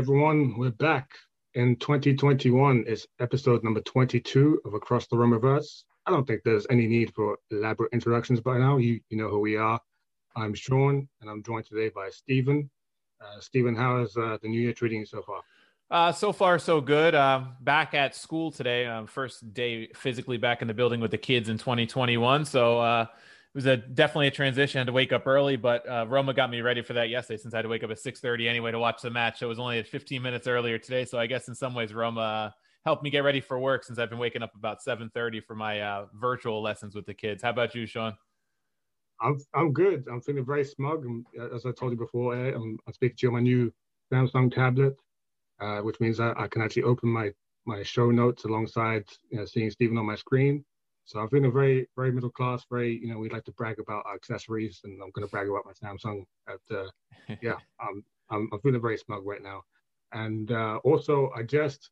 [0.00, 1.10] Everyone, we're back
[1.52, 2.84] in 2021.
[2.86, 5.84] It's episode number 22 of Across the Romaverse.
[6.06, 8.78] I don't think there's any need for elaborate introductions by now.
[8.78, 9.78] You you know who we are.
[10.34, 12.70] I'm Sean, and I'm joined today by Stephen.
[13.20, 15.42] Uh, Stephen, how is uh, the new year treating you so far?
[15.90, 17.14] Uh, so far, so good.
[17.14, 18.86] Uh, back at school today.
[18.86, 22.46] Um, first day physically back in the building with the kids in 2021.
[22.46, 23.06] So uh,
[23.54, 24.78] was a definitely a transition.
[24.78, 27.36] I had to wake up early, but uh, Roma got me ready for that yesterday
[27.36, 29.42] since I had to wake up at 6:30 anyway to watch the match.
[29.42, 31.04] It was only at 15 minutes earlier today.
[31.04, 32.50] So I guess in some ways Roma uh,
[32.84, 35.80] helped me get ready for work since I've been waking up about 7:30 for my
[35.80, 37.42] uh, virtual lessons with the kids.
[37.42, 38.16] How about you, Sean?
[39.20, 40.06] I'm I'm good.
[40.10, 41.04] I'm feeling very smug.
[41.38, 43.72] Uh, as I told you before, eh, I'm, I'm speaking to you on my new
[44.12, 44.96] Samsung tablet,
[45.60, 47.32] uh, which means I, I can actually open my
[47.66, 50.64] my show notes alongside you know, seeing Stephen on my screen.
[51.10, 52.64] So I'm feeling very very middle class.
[52.70, 55.48] Very you know we like to brag about our accessories, and I'm going to brag
[55.48, 56.24] about my Samsung.
[56.48, 56.88] At uh,
[57.42, 59.62] yeah, I'm, I'm I'm feeling very smug right now.
[60.12, 61.90] And uh, also, I just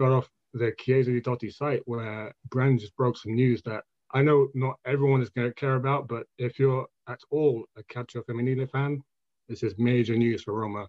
[0.00, 4.22] got off the Chiesa di Totti site where Brand just broke some news that I
[4.22, 8.24] know not everyone is going to care about, but if you're at all a Calcio
[8.24, 9.00] Femminile fan,
[9.48, 10.88] this is major news for Roma.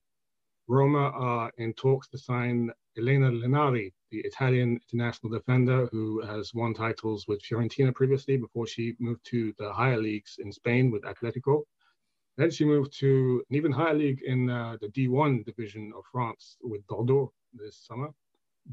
[0.67, 6.73] Roma are in talks to sign Elena Linari, the Italian international defender who has won
[6.73, 11.63] titles with Fiorentina previously before she moved to the higher leagues in Spain with Atletico.
[12.37, 16.57] Then she moved to an even higher league in uh, the D1 division of France
[16.61, 18.09] with Bordeaux this summer.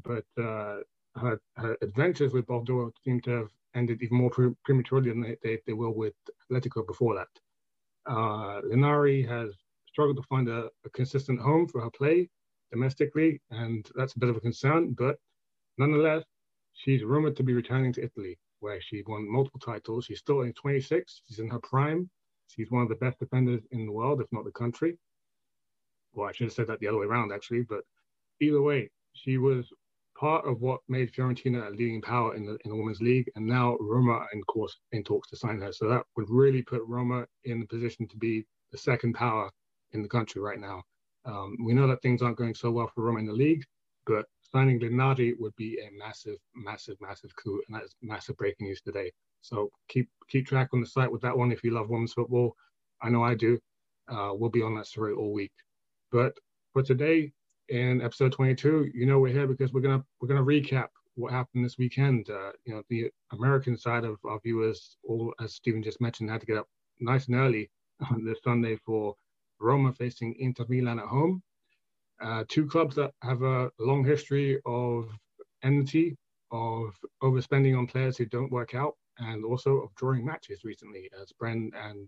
[0.03, 0.79] But uh,
[1.15, 5.37] her, her adventures with Bordeaux seem to have ended even more pre- prematurely than they,
[5.43, 6.13] they, they with
[6.49, 7.27] Atletico before that.
[8.05, 9.53] Uh, Linari has
[9.87, 12.29] struggled to find a, a, consistent home for her play
[12.71, 14.93] domestically, and that's a bit of a concern.
[14.97, 15.17] But
[15.77, 16.23] nonetheless,
[16.73, 20.05] she's rumored to be returning to Italy, where she won multiple titles.
[20.05, 21.21] She's still only 26.
[21.27, 22.09] She's in her prime.
[22.47, 24.97] She's one of the best defenders in the world, if not the country.
[26.13, 27.63] Well, I should have said that the other way around, actually.
[27.63, 27.83] But
[28.39, 29.71] either way, she was
[30.17, 33.45] part of what made Fiorentina a leading power in the in the women's league, and
[33.45, 35.71] now Roma in course in talks to sign her.
[35.71, 39.49] So that would really put Roma in the position to be the second power
[39.91, 40.83] in the country right now.
[41.27, 43.63] Um, we know that things aren't going so well for Roma in the league,
[44.05, 48.67] but signing Linari would be a massive, massive, massive coup, and that is massive breaking
[48.67, 49.11] news today.
[49.41, 52.55] So keep keep track on the site with that one if you love women's football.
[53.01, 53.59] I know I do.
[54.09, 55.51] Uh, we'll be on that story all week.
[56.11, 56.33] But
[56.73, 57.31] for today,
[57.69, 61.65] in episode 22, you know we're here because we're gonna we're gonna recap what happened
[61.65, 62.29] this weekend.
[62.29, 66.39] Uh, you know, the American side of our viewers, all as Stephen just mentioned, had
[66.41, 66.67] to get up
[66.99, 67.69] nice and early
[68.11, 69.15] on this Sunday for
[69.59, 71.41] Roma facing Inter Milan at home.
[72.19, 75.09] Uh, two clubs that have a long history of
[75.63, 76.17] enmity,
[76.51, 81.31] of overspending on players who don't work out, and also of drawing matches recently, as
[81.41, 82.07] Bren and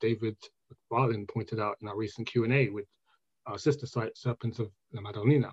[0.00, 0.36] David
[0.72, 2.86] McFarlane pointed out in our recent Q&A with
[3.46, 5.52] our sister site, Serpents of La Madonnina.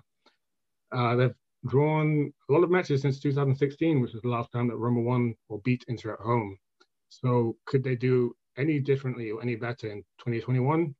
[0.92, 1.34] Uh, they've
[1.66, 5.34] drawn a lot of matches since 2016, which was the last time that Roma won
[5.48, 6.56] or beat Inter at home.
[7.08, 10.94] So could they do any differently or any better in 2021?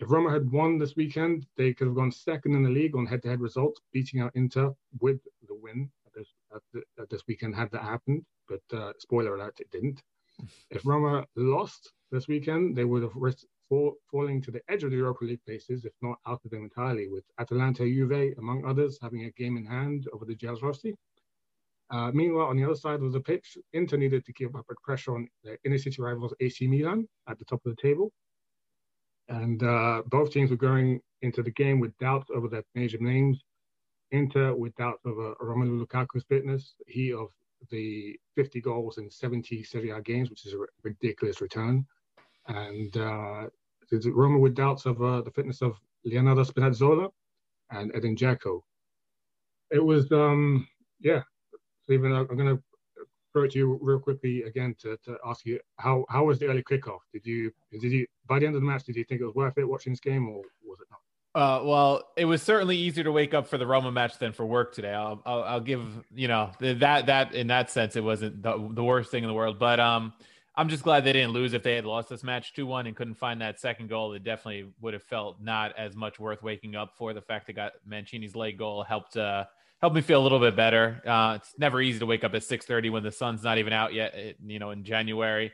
[0.00, 3.04] If Roma had won this weekend, they could have gone second in the league on
[3.04, 7.54] head-to-head results, beating out Inter with the win at this, at the, at this weekend
[7.54, 8.24] had that happened.
[8.48, 10.02] But uh, spoiler alert, it didn't.
[10.70, 14.90] If Roma lost this weekend, they would have risked fall, falling to the edge of
[14.90, 18.98] the Europa League places, if not out of them entirely, with Atalanta Juve, among others,
[19.02, 20.96] having a game in hand over the Giallorossi.
[21.90, 25.14] Uh, meanwhile, on the other side of the pitch, Inter needed to keep up pressure
[25.14, 28.10] on their inner city rivals AC Milan at the top of the table.
[29.30, 33.42] And uh, both teams were going into the game with doubts over their major names.
[34.10, 36.74] Inter with doubts over Romelu Lukaku's fitness.
[36.88, 37.28] He of
[37.70, 41.86] the 50 goals in 70 Serie A games, which is a ridiculous return.
[42.48, 43.46] And uh,
[44.06, 47.08] Roma with doubts of uh, the fitness of Leonardo Spinazzola
[47.70, 48.60] and Edin Dzeko.
[49.70, 50.66] It was, um,
[50.98, 51.22] yeah,
[51.84, 52.62] Stephen, I'm going to
[53.32, 56.46] throw it to you real quickly again to, to ask you how how was the
[56.46, 57.00] early kickoff?
[57.12, 59.34] Did you did you by the end of the match did you think it was
[59.34, 61.00] worth it watching this game or was it not?
[61.32, 64.44] Uh, well, it was certainly easier to wake up for the Roma match than for
[64.44, 64.92] work today.
[64.92, 65.82] I'll, I'll, I'll give
[66.12, 69.34] you know that that in that sense it wasn't the, the worst thing in the
[69.34, 70.12] world, but um,
[70.56, 71.52] I'm just glad they didn't lose.
[71.52, 74.24] If they had lost this match two one and couldn't find that second goal, it
[74.24, 77.14] definitely would have felt not as much worth waking up for.
[77.14, 79.44] The fact that got Mancini's late goal helped uh
[79.80, 81.02] helped me feel a little bit better.
[81.06, 83.92] Uh, it's never easy to wake up at 6:30 when the sun's not even out
[83.94, 85.52] yet, you know, in January.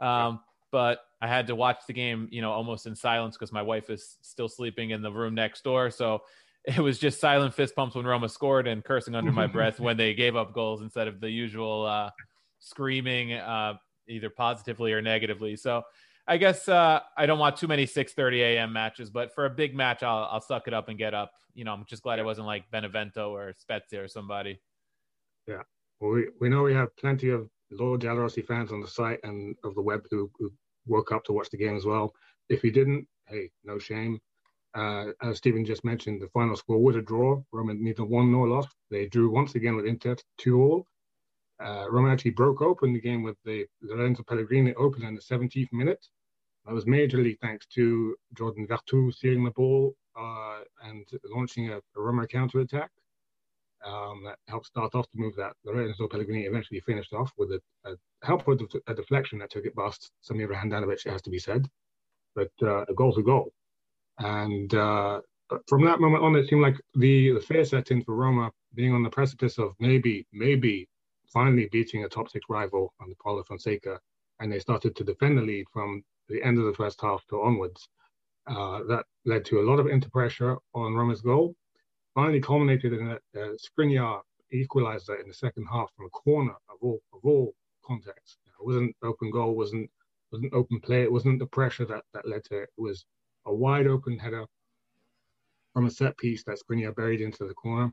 [0.00, 0.40] Um,
[0.70, 3.90] but I had to watch the game, you know, almost in silence because my wife
[3.90, 5.90] is still sleeping in the room next door.
[5.90, 6.22] So
[6.64, 9.96] it was just silent fist pumps when Roma scored and cursing under my breath when
[9.96, 12.10] they gave up goals instead of the usual uh,
[12.58, 13.74] screaming, uh,
[14.08, 15.56] either positively or negatively.
[15.56, 15.82] So
[16.26, 18.72] I guess uh, I don't want too many 6:30 a.m.
[18.72, 21.32] matches, but for a big match, I'll, I'll suck it up and get up.
[21.54, 24.60] You know, I'm just glad it wasn't like Benevento or Spezia or somebody.
[25.46, 25.62] Yeah,
[26.00, 29.54] well, we, we know we have plenty of loyal Giallorossi fans on the site and
[29.64, 30.50] of the web who, who
[30.86, 32.14] woke up to watch the game as well.
[32.48, 34.18] If you didn't, hey, no shame.
[34.74, 37.40] Uh, as Stephen just mentioned, the final score was a draw.
[37.52, 38.70] Roma neither won nor lost.
[38.90, 40.86] They drew once again with Inter two all.
[41.62, 45.72] Uh, Roma actually broke open the game with the Lorenzo Pellegrini open in the 17th
[45.72, 46.04] minute.
[46.66, 51.80] That was majorly thanks to Jordan Veretout stealing the ball uh, and launching a, a
[51.96, 52.90] Roma counter attack.
[53.84, 57.60] Um, that helped start off the move that Lorenzo Pellegrini eventually finished off with a,
[57.84, 57.96] a
[58.86, 61.68] a deflection that took it past Samir Handanovic, it has to be said.
[62.34, 63.52] But uh, a goal's a goal.
[64.18, 65.20] And uh,
[65.68, 68.94] from that moment on, it seemed like the, the fear set in for Roma being
[68.94, 70.88] on the precipice of maybe, maybe
[71.32, 73.98] finally beating a top six rival on the Paulo Fonseca.
[74.40, 77.40] And they started to defend the lead from the end of the first half to
[77.40, 77.88] onwards.
[78.46, 81.54] Uh, that led to a lot of inter pressure on Roma's goal
[82.14, 84.20] finally culminated in a, a Skriniar
[84.52, 87.54] equalizer in the second half from a corner of all of all
[87.84, 88.38] contexts.
[88.46, 89.90] It wasn't open goal, wasn't
[90.30, 92.70] wasn't open play, it wasn't the pressure that, that led to it.
[92.76, 93.04] It was
[93.46, 94.46] a wide open header
[95.72, 97.92] from a set piece that Skriniar buried into the corner.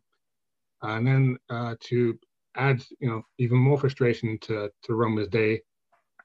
[0.83, 2.17] And then uh, to
[2.55, 5.61] add, you know, even more frustration to, to Roma's day,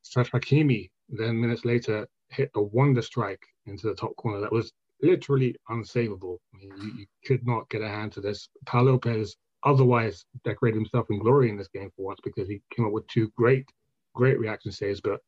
[0.05, 4.73] Achraf Hakimi then minutes later hit a wonder strike into the top corner that was
[5.03, 6.39] literally unsavable.
[6.55, 8.49] I mean, you, you, could not get a hand to this.
[8.65, 12.87] Pau Lopez otherwise decorated himself in glory in this game for once because he came
[12.87, 13.67] up with two great,
[14.15, 15.21] great reaction saves, but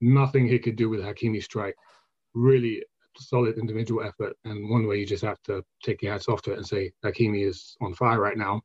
[0.00, 1.76] nothing he could do with Hakimi's strike.
[2.34, 2.84] Really
[3.16, 6.52] solid individual effort, and one way you just have to take your hats off to
[6.52, 8.62] it and say Hakimi is on fire right now.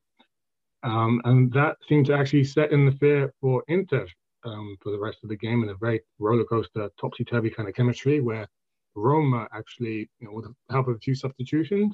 [0.87, 4.07] Um, and that seemed to actually set in the fear for Inter
[4.45, 7.67] um, for the rest of the game in a very roller coaster, topsy turvy kind
[7.67, 8.47] of chemistry where
[8.95, 11.93] Roma actually, you know, with the help of a few substitutions,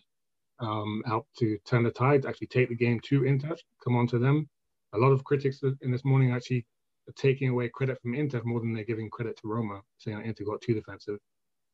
[0.60, 4.20] um, helped to turn the tide, actually take the game to Inter, come on to
[4.20, 4.48] them.
[4.94, 6.64] A lot of critics in this morning actually
[7.10, 10.26] are taking away credit from Inter more than they're giving credit to Roma, saying that
[10.26, 11.18] Inter got too defensive.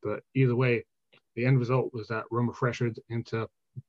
[0.01, 0.85] But either way,
[1.35, 3.45] the end result was that Roma pressured Inter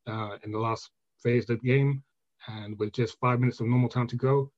[0.09, 0.91] uh, in the last
[1.23, 2.03] phase of the game,
[2.49, 4.51] and with just five minutes of normal time to go,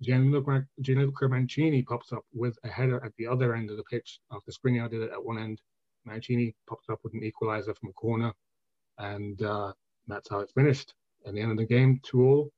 [0.00, 4.52] Gianluca, Mancini pops up with a header at the other end of the pitch after
[4.52, 5.60] Skriniar did it at one end
[6.08, 8.32] Mancini pops up with an equalizer from a corner,
[8.98, 9.72] and uh,
[10.06, 10.94] that's how it finished.
[11.26, 12.52] At the end of the game, two all.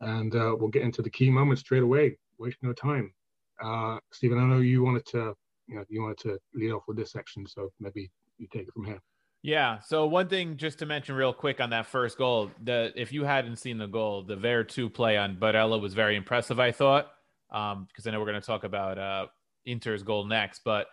[0.00, 2.18] And uh, we'll get into the key moments straight away.
[2.38, 3.14] Waste no time.
[3.62, 5.34] Uh, Stephen, I know you wanted to,
[5.66, 8.74] you know, you wanted to lead off with this section, so maybe you take it
[8.74, 9.00] from here.
[9.44, 9.80] Yeah.
[9.80, 13.24] So one thing just to mention real quick on that first goal, the if you
[13.24, 16.58] hadn't seen the goal, the Veretout play on Barella was very impressive.
[16.58, 17.12] I thought,
[17.50, 19.26] um, because I know we're going to talk about uh,
[19.66, 20.86] Inter's goal next, but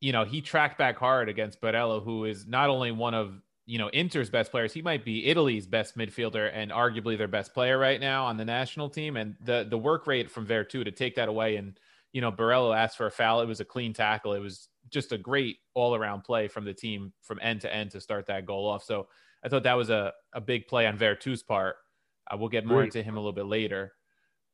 [0.00, 3.78] you know, he tracked back hard against Barella, who is not only one of, you
[3.78, 7.78] know, Inter's best players, he might be Italy's best midfielder and arguably their best player
[7.78, 9.16] right now on the national team.
[9.16, 11.80] And the the work rate from Veretout to take that away and,
[12.12, 13.40] you know, Barella asked for a foul.
[13.40, 14.34] It was a clean tackle.
[14.34, 17.90] It was just a great all around play from the team from end to end
[17.92, 18.84] to start that goal off.
[18.84, 19.08] So
[19.44, 21.76] I thought that was a, a big play on Veretout's part.
[22.30, 23.92] Uh, we'll get more into him a little bit later.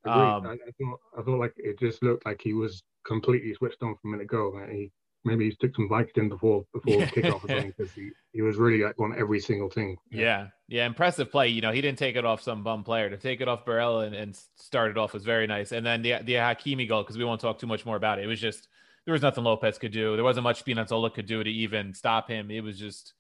[0.05, 3.83] Um, I, I, thought, I thought like it just looked like he was completely switched
[3.83, 4.53] on from a minute ago.
[4.71, 4.93] He
[5.25, 7.07] maybe he took some Vicodin before before yeah.
[7.07, 9.97] kickoff because he, he was really like on every single thing.
[10.11, 10.21] Yeah.
[10.21, 10.47] yeah.
[10.69, 11.49] yeah, impressive play.
[11.49, 13.09] You know, he didn't take it off some bum player.
[13.11, 15.73] To take it off Barella and, and start it off was very nice.
[15.73, 18.25] And then the the Hakimi goal because we won't talk too much more about it.
[18.25, 18.69] It was just
[19.04, 20.14] there was nothing Lopez could do.
[20.14, 22.50] There wasn't much Spinazzola could do to even stop him.
[22.50, 23.14] It was just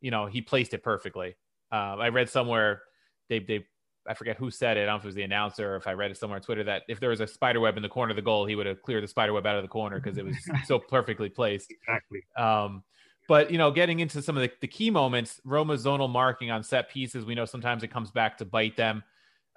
[0.00, 1.36] you know, he placed it perfectly.
[1.72, 2.82] Uh, I read somewhere
[3.28, 3.64] they they
[4.08, 4.82] I forget who said it.
[4.82, 6.42] I don't know if it was the announcer or if I read it somewhere on
[6.42, 8.54] Twitter that if there was a spider web in the corner of the goal, he
[8.54, 11.28] would have cleared the spider web out of the corner because it was so perfectly
[11.28, 11.72] placed.
[11.72, 12.20] Exactly.
[12.36, 12.84] Um,
[13.28, 16.62] but you know, getting into some of the, the, key moments, Roma zonal marking on
[16.62, 19.02] set pieces, we know sometimes it comes back to bite them.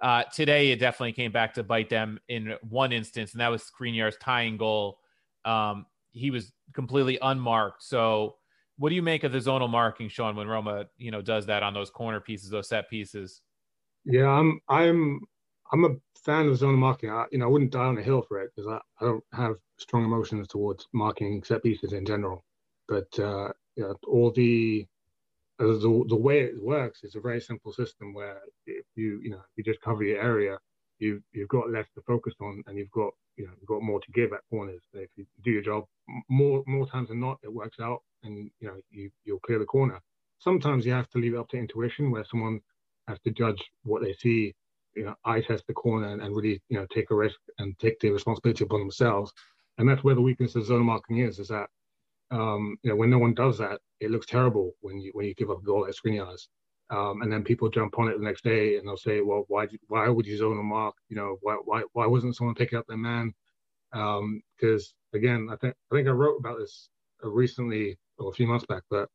[0.02, 3.64] Uh, today, it definitely came back to bite them in one instance, and that was
[3.64, 4.98] Skriniar's tying goal.
[5.50, 7.84] Um, he was completely unmarked.
[7.84, 8.36] So,
[8.78, 11.64] what do you make of the zonal marking, Sean, when Roma, you know, does that
[11.64, 13.42] on those corner pieces, those set pieces?
[14.06, 15.22] Yeah, I'm I'm
[15.72, 17.10] I'm a fan of zonal marking.
[17.10, 19.24] I, you know, I wouldn't die on a hill for it because I, I don't
[19.34, 22.46] have strong emotions towards marking set pieces in general.
[22.88, 24.88] But uh, you know, all the
[25.58, 29.42] the the way it works is a very simple system where if you you know
[29.56, 30.58] you just cover your area,
[31.00, 34.00] you you've got less to focus on and you've got you know you've got more
[34.00, 34.82] to give at corners.
[34.94, 35.86] If you do your job
[36.30, 39.66] more more times than not, it works out and you know you you'll clear the
[39.66, 40.00] corner.
[40.40, 42.62] Sometimes you have to leave it up to intuition where someone
[43.08, 44.54] has to judge what they see,
[44.96, 47.78] you know, eye test the corner and, and really, you know, take a risk and
[47.80, 49.34] take the responsibility upon themselves.
[49.78, 51.70] And that's where the weakness of zone marking is, is that,
[52.32, 55.34] um, you know, when no one does that, it looks terrible when you when you
[55.36, 56.48] give up a goal at Skriniar's.
[56.92, 59.68] Um, and then people jump on it the next day and they'll say, well, why
[59.88, 60.96] why would you zone a mark?
[61.10, 63.34] You know, why why why wasn't someone picking up their man?
[63.92, 66.90] Because um, again, I think I think I wrote about this
[67.22, 69.08] recently or a few months back, but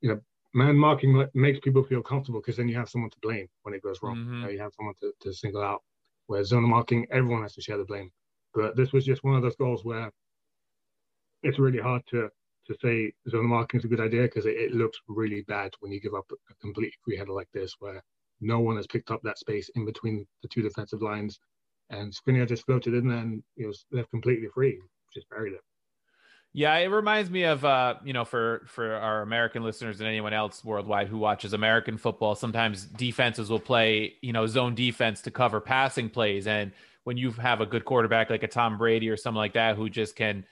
[0.00, 0.20] you know,
[0.54, 3.82] man marking makes people feel comfortable because then you have someone to blame when it
[3.82, 4.16] goes wrong.
[4.16, 4.34] Mm-hmm.
[4.34, 5.82] You, know, you, have someone to, to single out.
[6.26, 8.10] Where zone marking, everyone has to share the blame.
[8.54, 10.10] But this was just one of those goals where
[11.42, 12.28] it's really hard to
[12.66, 15.92] to say zone marking is a good idea because it, it, looks really bad when
[15.92, 18.02] you give up a complete free header like this, where
[18.40, 21.38] no one has picked up that space in between the two defensive lines,
[21.90, 24.80] and Skriniar just floated in there and he was left completely free,
[25.12, 25.60] just buried it.
[26.54, 30.34] Yeah, it reminds me of uh, you know, for for our American listeners and anyone
[30.34, 35.30] else worldwide who watches American football, sometimes defenses will play, you know, zone defense to
[35.30, 36.46] cover passing plays.
[36.46, 36.72] And
[37.04, 39.88] when you have a good quarterback like a Tom Brady or something like that who
[39.88, 40.44] just can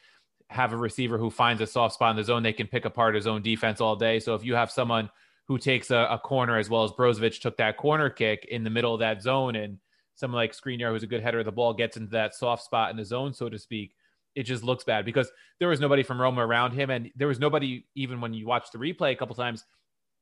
[0.51, 3.15] have a receiver who finds a soft spot in the zone, they can pick apart
[3.15, 4.19] his own defense all day.
[4.21, 5.09] So if you have someone
[5.47, 8.71] who takes a, a corner as well as Brozovic took that corner kick in the
[8.71, 9.79] middle of that zone and
[10.17, 12.91] someone like Skriniar, who's a good header of the ball, gets into that soft spot
[12.91, 13.95] in the zone, so to speak
[14.35, 17.39] it just looks bad because there was nobody from Roma around him, and there was
[17.39, 19.65] nobody even when you watch the replay a couple times.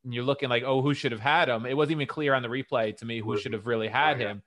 [0.04, 1.66] And you're looking like, oh, who should have had him?
[1.66, 4.42] It wasn't even clear on the replay to me who should have really had him.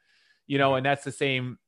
[0.48, 1.60] You know, and that's the same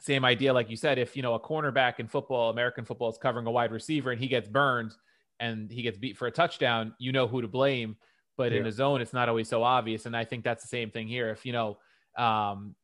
[0.00, 0.98] same idea, like you said.
[0.98, 4.20] If you know a cornerback in football, American football is covering a wide receiver, and
[4.20, 4.92] he gets burned
[5.38, 7.96] and he gets beat for a touchdown, you know who to blame.
[8.36, 8.60] But yeah.
[8.60, 11.08] in a zone, it's not always so obvious, and I think that's the same thing
[11.08, 11.30] here.
[11.30, 11.78] If you know,
[12.16, 12.74] um,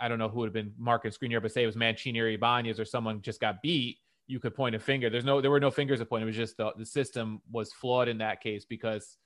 [0.00, 2.28] I don't know who would have been marking Skriniar, but say it was Mancini or
[2.28, 5.08] Ibanez or someone just got beat, you could point a finger.
[5.08, 6.24] There's no, there were no fingers to point.
[6.24, 9.16] It was just the, the system was flawed in that case because,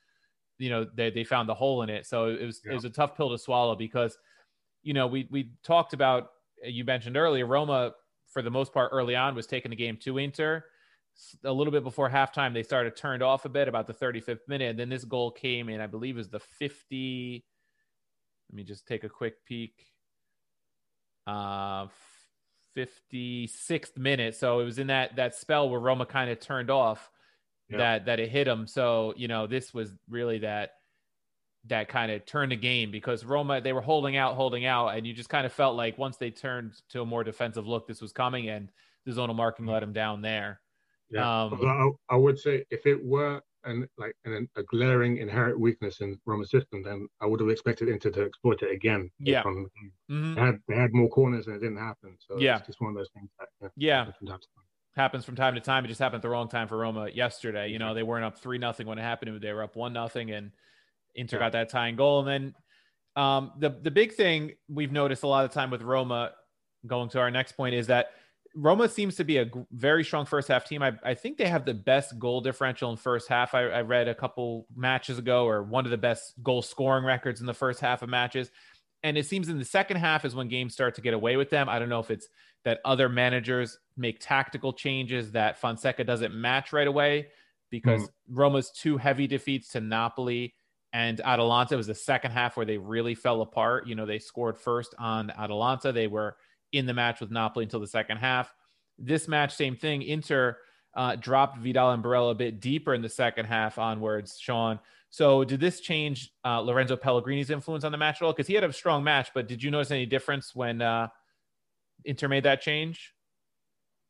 [0.58, 2.04] you know, they, they found the hole in it.
[2.04, 2.72] So it was, yeah.
[2.72, 4.18] it was a tough pill to swallow because,
[4.82, 6.32] you know, we, we talked about,
[6.64, 7.92] you mentioned earlier, Roma
[8.32, 10.64] for the most part early on was taking the game to Inter.
[11.44, 14.70] A little bit before halftime, they started turned off a bit about the 35th minute.
[14.70, 17.44] And then this goal came in, I believe, is the 50.
[18.50, 19.86] Let me just take a quick peek
[21.26, 21.86] uh,
[22.76, 24.34] 56th minute.
[24.34, 27.10] So it was in that that spell where Roma kind of turned off
[27.68, 27.78] yeah.
[27.78, 28.66] that that it hit them.
[28.66, 30.72] So you know this was really that
[31.68, 35.06] that kind of turned the game because Roma they were holding out, holding out, and
[35.06, 38.00] you just kind of felt like once they turned to a more defensive look, this
[38.00, 38.70] was coming, and
[39.04, 40.61] the zonal marking let them down there.
[41.11, 45.58] Yeah, um, I, I would say if it were and like an, a glaring inherent
[45.58, 49.11] weakness in Roma's system, then I would have expected Inter to exploit it again.
[49.18, 50.35] Yeah, mm-hmm.
[50.35, 52.16] they had they had more corners and it didn't happen.
[52.18, 53.28] So yeah, it's just one of those things.
[53.61, 54.06] That, yeah,
[54.96, 55.85] happens from time to time.
[55.85, 57.68] It just happened at the wrong time for Roma yesterday.
[57.68, 59.40] You know, they weren't up three nothing when it happened.
[59.40, 60.52] They were up one nothing, and
[61.16, 62.20] Inter got that tying goal.
[62.20, 66.32] And then um, the the big thing we've noticed a lot of time with Roma,
[66.87, 68.11] going to our next point, is that
[68.54, 70.82] Roma seems to be a very strong first half team.
[70.82, 73.54] I, I, think they have the best goal differential in first half.
[73.54, 77.40] I, I, read a couple matches ago, or one of the best goal scoring records
[77.40, 78.50] in the first half of matches.
[79.02, 81.50] And it seems in the second half is when games start to get away with
[81.50, 81.68] them.
[81.68, 82.28] I don't know if it's
[82.64, 87.28] that other managers make tactical changes that Fonseca doesn't match right away
[87.70, 88.08] because mm.
[88.30, 90.54] Roma's two heavy defeats to Napoli
[90.96, 93.86] and Atalanta was the second half where they really fell apart.
[93.86, 95.92] You know, they scored first on Atalanta.
[95.92, 96.38] They were
[96.72, 98.50] in the match with Napoli until the second half.
[98.98, 100.00] This match, same thing.
[100.00, 100.56] Inter
[100.94, 104.78] uh, dropped Vidal and Barella a bit deeper in the second half onwards, Sean.
[105.10, 108.32] So, did this change uh, Lorenzo Pellegrini's influence on the match at all?
[108.32, 111.08] Because he had a strong match, but did you notice any difference when uh,
[112.06, 113.12] Inter made that change?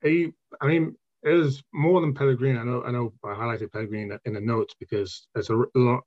[0.05, 2.59] He, I mean, it was more than Pellegrini.
[2.59, 5.55] I know, I know, I highlighted Pellegrini in the, notes because there's a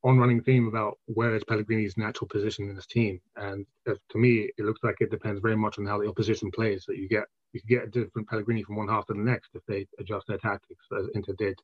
[0.04, 4.66] on-running theme about where is Pellegrini's natural position in this team, and to me, it
[4.66, 6.86] looks like it depends very much on how the opposition plays.
[6.88, 9.66] That you get, you get a different Pellegrini from one half to the next if
[9.68, 11.60] they adjust their tactics, as Inter did.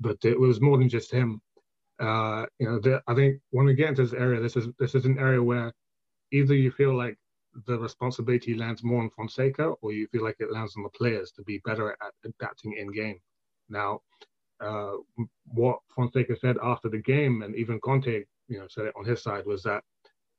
[0.00, 1.40] But it was more than just him.
[1.98, 4.94] Uh, you know, the, I think when we get into this area, this is this
[4.94, 5.72] is an area where
[6.32, 7.16] either you feel like
[7.66, 11.32] the responsibility lands more on Fonseca, or you feel like it lands on the players
[11.32, 13.18] to be better at adapting in game.
[13.68, 14.00] Now,
[14.60, 14.94] uh,
[15.46, 19.22] what Fonseca said after the game, and even Conte, you know, said it on his
[19.22, 19.82] side, was that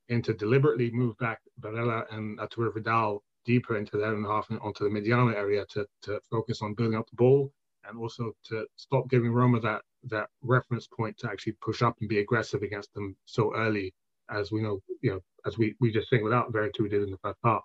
[0.10, 4.84] Inter deliberately move back Barella and Arturo Vidal deeper into their own half and onto
[4.84, 7.52] the Mediano area to, to focus on building up the ball
[7.88, 12.10] and also to stop giving Roma that that reference point to actually push up and
[12.10, 13.94] be aggressive against them so early
[14.30, 17.18] as we know, you know, as we, we just think without Veretout did in the
[17.24, 17.62] first half.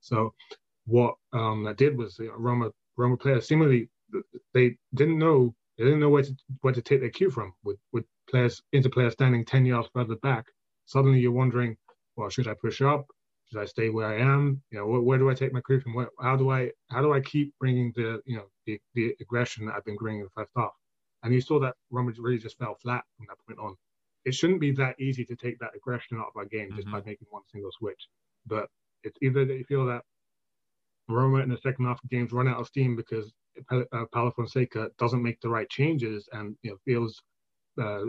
[0.00, 0.32] So
[0.86, 3.88] what um, that did was you know, Roma Roma players seemingly
[4.54, 7.78] they didn't know they didn't know where to where to take their cue from with
[7.92, 10.46] with players Inter players standing ten yards further back.
[10.86, 11.76] Suddenly you're wondering,
[12.16, 13.06] well, should I push up?
[13.46, 14.62] Should I stay where I am?
[14.70, 15.94] You know, where, where do I take my cue from?
[15.94, 19.66] Where, how do I how do I keep bringing the you know the, the aggression
[19.66, 20.72] that I've been bringing in the first half?
[21.22, 23.76] And you saw that Roma really just fell flat from that point on
[24.26, 26.96] it shouldn't be that easy to take that aggression out of our game just mm-hmm.
[26.96, 28.08] by making one single switch.
[28.44, 28.68] But
[29.04, 30.02] it's either that you feel that
[31.08, 33.32] Roma in the second half of games run out of steam because
[33.70, 37.22] uh, Paulo Fonseca doesn't make the right changes and you know feels
[37.80, 38.02] uh,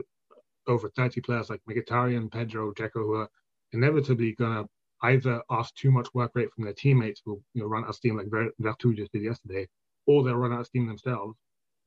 [0.67, 3.29] over 30 players like Mkhitaryan, Pedro, Dzeko who are
[3.71, 4.69] inevitably going to
[5.03, 7.95] either ask too much work rate from their teammates who you know run out of
[7.95, 9.67] steam like Veretout just did yesterday,
[10.07, 11.38] or they'll run out of steam themselves.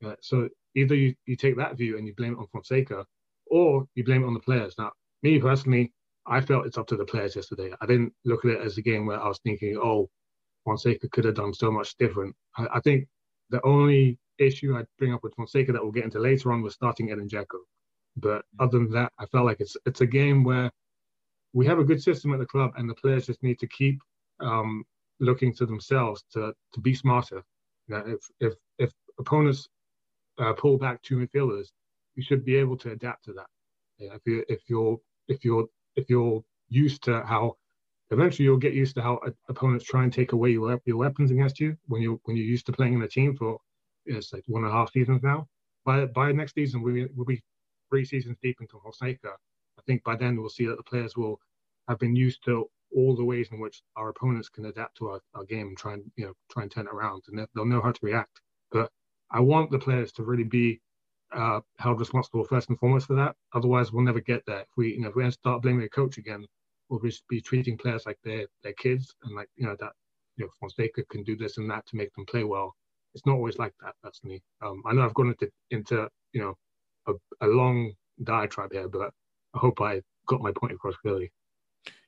[0.05, 3.05] Uh, so either you, you take that view and you blame it on Fonseca,
[3.51, 4.75] or you blame it on the players.
[4.79, 4.93] Now,
[5.23, 5.93] me personally,
[6.27, 7.73] I felt it's up to the players yesterday.
[7.81, 10.09] I didn't look at it as a game where I was thinking, oh,
[10.65, 12.35] Fonseca could have done so much different.
[12.57, 13.09] I, I think
[13.51, 16.75] the only issue I'd bring up with Fonseca that we'll get into later on was
[16.75, 17.59] starting Edin Dzeko.
[18.17, 20.71] But other than that, I felt like it's it's a game where
[21.53, 24.01] we have a good system at the club, and the players just need to keep
[24.41, 24.85] um,
[25.21, 27.43] looking to themselves to to be smarter.
[27.87, 29.69] You know, if if if opponents
[30.39, 31.69] uh, pull back two midfielders,
[32.15, 33.47] you should be able to adapt to that.
[33.99, 37.57] Yeah, if you if you're if you're if you're used to how
[38.11, 41.61] eventually you'll get used to how opponents try and take away your your weapons against
[41.61, 43.59] you when you when you're used to playing in a team for
[44.07, 45.47] it's like one and a half seasons now.
[45.85, 47.43] By by next season we will be
[47.89, 49.33] three seasons deep into Fonseca.
[49.79, 51.41] I think by then we'll see that the players will
[51.89, 55.21] have been used to all the ways in which our opponents can adapt to our,
[55.35, 57.81] our game and try and you know try and turn it around and they'll know
[57.81, 58.41] how to react.
[58.73, 58.91] But
[59.31, 60.81] I want the players to really be
[61.33, 63.37] uh, held responsible first and foremost for that.
[63.55, 64.61] Otherwise, we'll never get there.
[64.61, 66.47] If we, you know, if we start blaming the coach again,
[66.89, 69.93] we'll just be treating players like they're their kids and like you know that
[70.37, 72.75] you know Fonseca can do this and that to make them play well.
[73.15, 74.43] It's not always like that, personally.
[74.63, 76.55] Um, I know I've gone into into you know
[77.07, 79.13] a, a long diatribe here, but
[79.55, 81.33] I hope I got my point across clearly.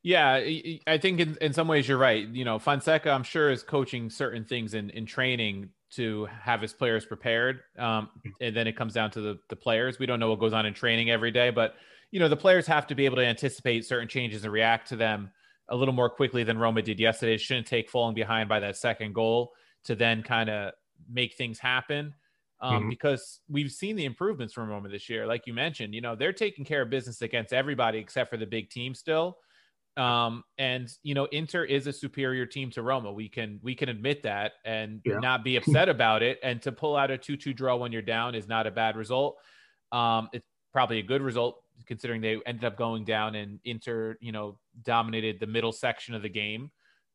[0.03, 0.43] Yeah,
[0.87, 2.27] I think in, in some ways you're right.
[2.27, 6.73] You know, Fonseca, I'm sure, is coaching certain things in, in training to have his
[6.73, 7.61] players prepared.
[7.79, 8.09] Um,
[8.41, 9.99] and then it comes down to the, the players.
[9.99, 11.75] We don't know what goes on in training every day, but
[12.11, 14.97] you know, the players have to be able to anticipate certain changes and react to
[14.97, 15.31] them
[15.69, 17.35] a little more quickly than Roma did yesterday.
[17.35, 19.53] It shouldn't take falling behind by that second goal
[19.85, 20.73] to then kind of
[21.11, 22.15] make things happen.
[22.61, 22.89] Um, mm-hmm.
[22.91, 25.27] Because we've seen the improvements from Roma this year.
[25.27, 28.47] Like you mentioned, you know, they're taking care of business against everybody except for the
[28.47, 29.39] big team still.
[29.97, 33.13] Um, and you know, Inter is a superior team to Roma.
[33.13, 35.19] We can we can admit that and yeah.
[35.19, 36.39] not be upset about it.
[36.43, 39.37] And to pull out a two-two draw when you're down is not a bad result.
[39.91, 44.33] Um, it's probably a good result considering they ended up going down and Inter, you
[44.33, 46.71] know, dominated the middle section of the game.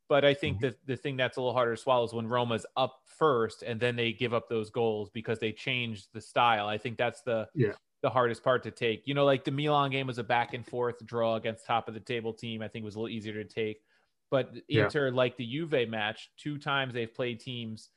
[0.09, 0.67] But I think mm-hmm.
[0.67, 3.79] the the thing that's a little harder to swallow is when Roma's up first and
[3.79, 6.67] then they give up those goals because they changed the style.
[6.67, 9.03] I think that's the yeah the hardest part to take.
[9.05, 11.93] You know, like the Milan game was a back and forth draw against top of
[11.93, 12.61] the table team.
[12.61, 13.81] I think was a little easier to take.
[14.29, 15.15] But Inter, yeah.
[15.15, 17.89] like the Juve match, two times they've played teams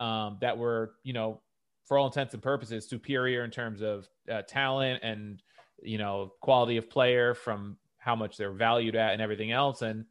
[0.00, 1.40] um, that were, you know,
[1.86, 5.42] for all intents and purposes, superior in terms of uh, talent and
[5.82, 9.82] you know quality of player from how much they're valued at and everything else.
[9.82, 10.04] And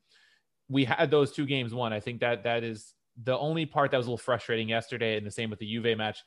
[0.69, 1.93] we had those two games won.
[1.93, 5.25] I think that that is the only part that was a little frustrating yesterday, and
[5.25, 6.19] the same with the Juve match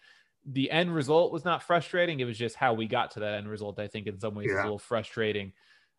[0.47, 2.21] the end result was not frustrating.
[2.21, 3.79] It was just how we got to that end result.
[3.79, 4.55] I think in some ways yeah.
[4.55, 5.53] is a little frustrating.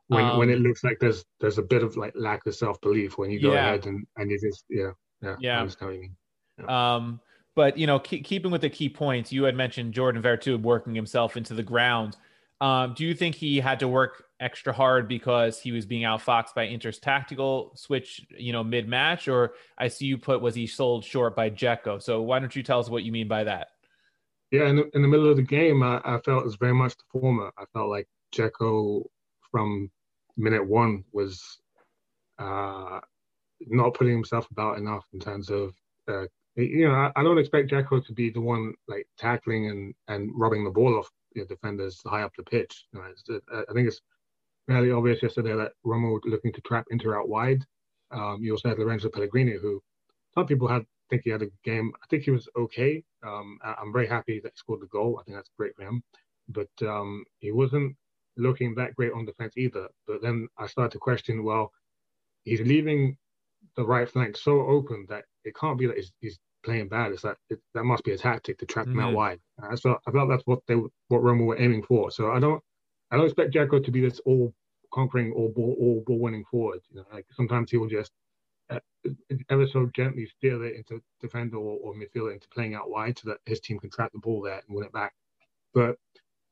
[0.07, 2.55] When um, when it um, looks like there's there's a bit of like lack of
[2.55, 3.69] self belief when you go yeah.
[3.69, 5.67] ahead and and you just yeah yeah yeah.
[6.59, 6.95] yeah.
[6.95, 7.19] Um,
[7.55, 10.93] but you know, keep, keeping with the key points, you had mentioned Jordan Veretout working
[10.93, 12.17] himself into the ground.
[12.61, 16.53] Um, do you think he had to work extra hard because he was being outfoxed
[16.55, 20.67] by Inter's tactical switch, you know, mid match, or I see you put was he
[20.67, 22.01] sold short by Dzeko?
[22.01, 23.69] So why don't you tell us what you mean by that?
[24.51, 26.73] Yeah, in the, in the middle of the game, I, I felt it was very
[26.73, 27.51] much the former.
[27.57, 29.03] I felt like Dzeko
[29.51, 29.89] from
[30.37, 31.59] minute one was
[32.37, 32.99] uh,
[33.61, 35.73] not putting himself about enough in terms of,
[36.07, 39.93] uh, you know, I, I, don't expect Dzeko to be the one like tackling and,
[40.07, 42.85] and robbing the ball off you know, defenders high up the pitch.
[42.93, 44.01] You know, uh, I think it's
[44.67, 47.63] fairly obvious yesterday that Roma looking to trap Inter out wide.
[48.11, 49.81] Um, you also had Lorenzo Pellegrini, who
[50.33, 51.91] some people had think he had a game.
[52.03, 53.03] I think he was okay.
[53.25, 55.17] Um, I'm very happy that he scored the goal.
[55.19, 56.03] I think that's great for him.
[56.49, 57.95] But um, he wasn't
[58.37, 59.87] looking that great on defense either.
[60.07, 61.71] But then I started to question, well,
[62.43, 63.17] he's leaving
[63.75, 67.11] the right flank so open that it can't be that he's, he's playing bad.
[67.11, 68.99] It's that it, that must be a tactic to trap mm-hmm.
[68.99, 69.39] him out wide.
[69.61, 70.75] Uh, so I felt that's what they
[71.07, 72.11] what Roma were aiming for.
[72.11, 72.61] So I don't
[73.11, 74.53] I don't expect Dzeko to be this all
[74.93, 76.81] conquering, all ball all ball winning forward.
[76.89, 78.11] You know, like sometimes he will just
[78.69, 78.79] uh,
[79.49, 83.29] ever so gently steer it into defender or, or midfielder into playing out wide so
[83.29, 85.13] that his team can trap the ball there and win it back.
[85.73, 85.97] But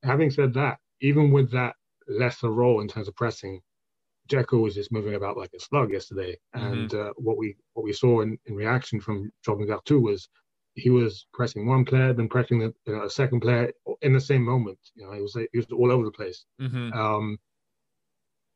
[0.04, 1.76] having said that, even with that
[2.08, 3.62] lesser role in terms of pressing,
[4.30, 6.38] Dzeko was just moving about like a slug yesterday.
[6.56, 6.66] Mm-hmm.
[6.66, 10.30] And uh, what we what we saw in, in reaction from Jobin Veretout was
[10.76, 13.72] he was pressing one player, then pressing the, you know, a second player
[14.02, 14.80] in the same moment.
[14.96, 16.46] You know, he was he was all over the place.
[16.62, 16.94] Mm-hmm.
[16.94, 17.38] Um,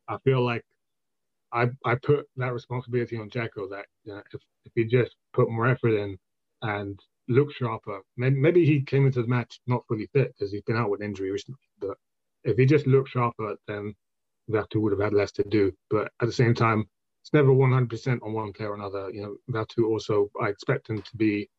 [0.07, 0.63] I feel like
[1.63, 5.51] I I put that responsibility on Dzeko that you know, if if he just put
[5.51, 6.17] more effort in
[6.63, 10.63] and look sharper, maybe, maybe he came into the match not fully fit because he's
[10.63, 11.59] been out with injury recently.
[11.79, 11.97] But
[12.45, 13.95] if he just looked sharper, then
[14.51, 15.73] Veretout would have had less to do.
[15.89, 16.85] But at the same time,
[17.23, 19.11] it's never 100% on one player or another.
[19.11, 21.49] You know, Veretout also, I expect him to be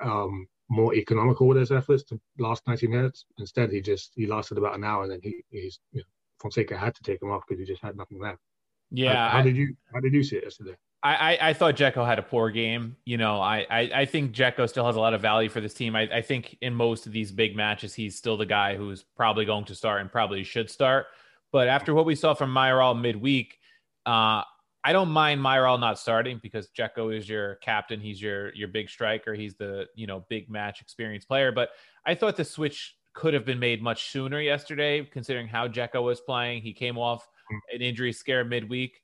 [0.00, 3.26] um, more economical with his efforts to last 90 minutes.
[3.38, 6.04] Instead, he just he lasted about an hour, and then he he's you know,
[6.42, 8.40] Fonseca had to take him off because he just had nothing left.
[8.90, 9.28] Yeah.
[9.28, 10.76] How, how did you how did you see it yesterday?
[11.02, 12.94] I, I, thought Dzeko had a poor game.
[13.06, 15.72] You know, I, I, I think Dzeko still has a lot of value for this
[15.72, 15.96] team.
[15.96, 19.46] I, I think in most of these big matches, he's still the guy who's probably
[19.46, 21.06] going to start and probably should start.
[21.52, 23.58] But after what we saw from Mayoral midweek,
[24.04, 24.42] uh,
[24.82, 28.00] I don't mind Mayoral not starting because Dzeko is your captain.
[28.00, 29.34] He's your your big striker.
[29.34, 31.50] He's the you know big match experienced player.
[31.50, 31.70] But
[32.04, 36.20] I thought the switch could have been made much sooner yesterday, considering how Dzeko was
[36.20, 36.62] playing.
[36.62, 37.26] He came off
[37.72, 39.00] an injury scare midweek.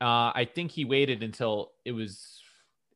[0.00, 2.40] Uh, I think he waited until it was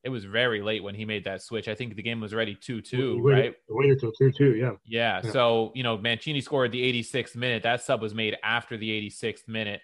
[0.04, 1.68] it was very late when he made that switch.
[1.68, 3.54] I think the game was already two two, right?
[3.68, 4.72] Waited till two two, yeah.
[4.84, 5.20] yeah.
[5.24, 5.32] yeah.
[5.32, 7.62] So you know, Mancini scored the 86th minute.
[7.62, 9.80] That sub was made after the 86th minute.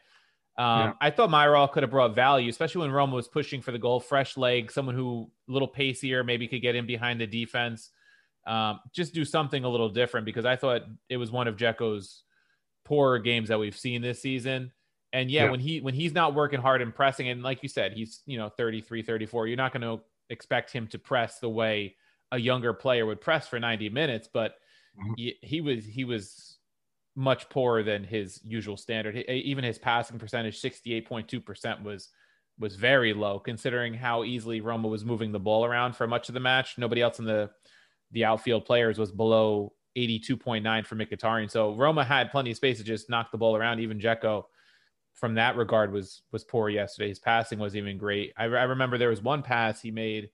[0.57, 0.93] Um, yeah.
[1.01, 4.01] I thought Mayoral could have brought value, especially when Roma was pushing for the goal.
[4.01, 7.91] Fresh leg, someone who a little pacier, maybe could get in behind the defense.
[8.45, 12.25] Um, just do something a little different because I thought it was one of Dzeko's
[12.85, 14.73] poorer games that we've seen this season.
[15.19, 17.69] And yeah, yeah, when he when he's not working hard and pressing, and like you
[17.69, 19.49] said, he's you know 33, 34.
[19.49, 20.01] You're not going to
[20.31, 21.97] expect him to press the way
[22.31, 24.57] a younger player would press for 90 minutes, but
[24.99, 25.15] mm-hmm.
[25.17, 26.59] he, he, was he was
[27.17, 29.17] much poorer than his usual standard.
[29.17, 32.11] He, even his passing percentage, 68.2 percent, was
[32.61, 36.35] was very low considering how easily Roma was moving the ball around for much of
[36.35, 36.79] the match.
[36.79, 37.51] Nobody else in the
[38.13, 41.51] the outfield players was below 82.9 for Mkhitaryan.
[41.51, 43.81] So Roma had plenty of space to just knock the ball around.
[43.81, 44.45] Even Dzeko
[45.19, 47.09] from that regard was was poor yesterday.
[47.09, 48.33] His passing was even great.
[48.37, 50.31] I, I remember there was one pass he made.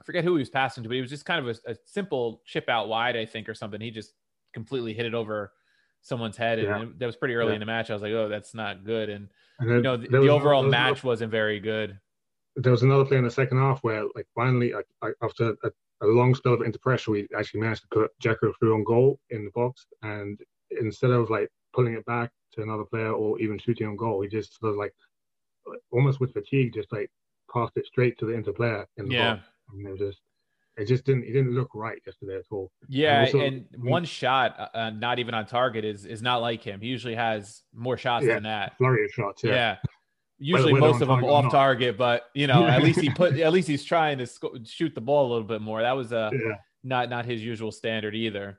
[0.00, 1.76] I forget who he was passing to, but it was just kind of a, a,
[1.84, 3.80] simple chip out wide, I think, or something.
[3.80, 4.14] He just
[4.54, 5.52] completely hit it over
[6.00, 6.82] someone's head, and yeah.
[6.82, 7.54] it, that was pretty early yeah.
[7.54, 7.90] in the match.
[7.90, 9.28] I was like, "Oh, that's not good." And,
[9.60, 11.98] and then, you know, the, the overall was, match was not very good.
[12.56, 14.72] There was another play in the second half where, like, finally,
[15.22, 15.70] after a,
[16.02, 19.20] a, long spell of inter pressure, we actually managed to put Dzeko through on goal
[19.30, 20.40] in the box, and
[20.80, 24.22] instead of like pulling it back to another player or even shooting on goal.
[24.22, 24.94] He just sort of like
[25.90, 27.10] almost with fatigue, just like
[27.52, 29.34] passed it straight to the inter player in the yeah.
[29.34, 29.46] box.
[29.72, 30.20] And it just
[30.76, 32.70] it just didn't it didn't look right yesterday at all.
[32.88, 36.62] Yeah, and, and one shot, uh, uh, not even on target, is is not like
[36.62, 36.80] him.
[36.80, 38.76] He usually has more shots yeah, than that.
[38.78, 39.44] Flurry of shots.
[39.44, 39.52] Yeah.
[39.52, 39.76] yeah.
[40.42, 43.38] Usually whether, whether most of them off target, but you know, at least he put
[43.38, 45.82] at least he's trying to sc- shoot the ball a little bit more.
[45.82, 46.54] That was a uh, yeah.
[46.82, 48.58] not not his usual standard either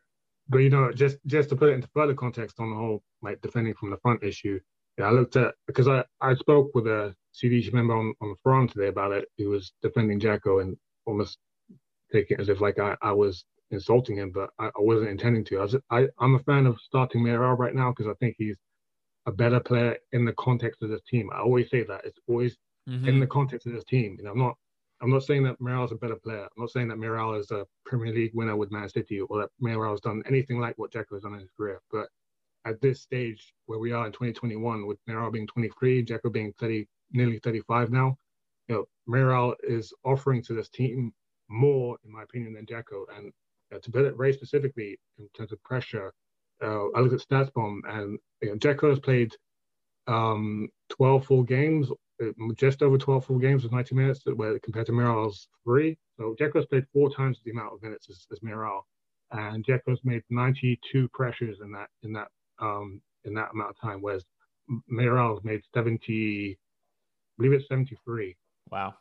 [0.52, 3.42] but you know, just just to put it into further context on the whole like
[3.42, 4.60] defending from the front issue,
[4.98, 8.36] yeah, I looked at because I I spoke with a CDC member on, on the
[8.44, 9.30] forum today about it.
[9.38, 11.38] He was defending Dzeko and almost
[12.12, 15.46] taking it as if like I, I was insulting him, but I, I wasn't intending
[15.46, 15.60] to.
[15.60, 18.58] I was I I'm a fan of starting Mayoral right now because I think he's
[19.26, 21.30] a better player in the context of this team.
[21.34, 22.58] I always say that it's always
[22.90, 23.08] mm-hmm.
[23.08, 24.18] in the context of this team.
[24.18, 24.58] You know, I'm not
[25.02, 26.44] I'm not saying that Mayoral is a better player.
[26.44, 29.50] I'm not saying that Mayoral is a Premier League winner with Man City or that
[29.60, 31.82] Mayoral has done anything like what Dzeko has done in his career.
[31.92, 32.08] But
[32.66, 36.88] at this stage where we are in 2021, with Mayoral being 23, Dzeko being 30,
[37.12, 38.16] nearly 35 now,
[38.68, 41.12] you know, Mayoral is offering to this team
[41.50, 43.06] more, in my opinion, than Dzeko.
[43.18, 43.34] And
[43.74, 46.14] uh, to put it very specifically in terms of pressure,
[46.64, 49.36] uh, I looked at StatsBomb and you know, Dzeko has played
[50.08, 51.90] um, 12 full games,
[52.56, 55.98] just over 12 full games with 90 minutes, where compared to Mayoral's three.
[56.18, 58.86] So Dzeko's played four times the amount of minutes as, as Mayoral,
[59.32, 62.28] and Dzeko's made 92 pressures in that in that
[62.60, 64.24] um, in that amount of time, whereas
[64.88, 68.36] Mayoral's made 70, I believe it's 73.
[68.70, 68.94] Wow.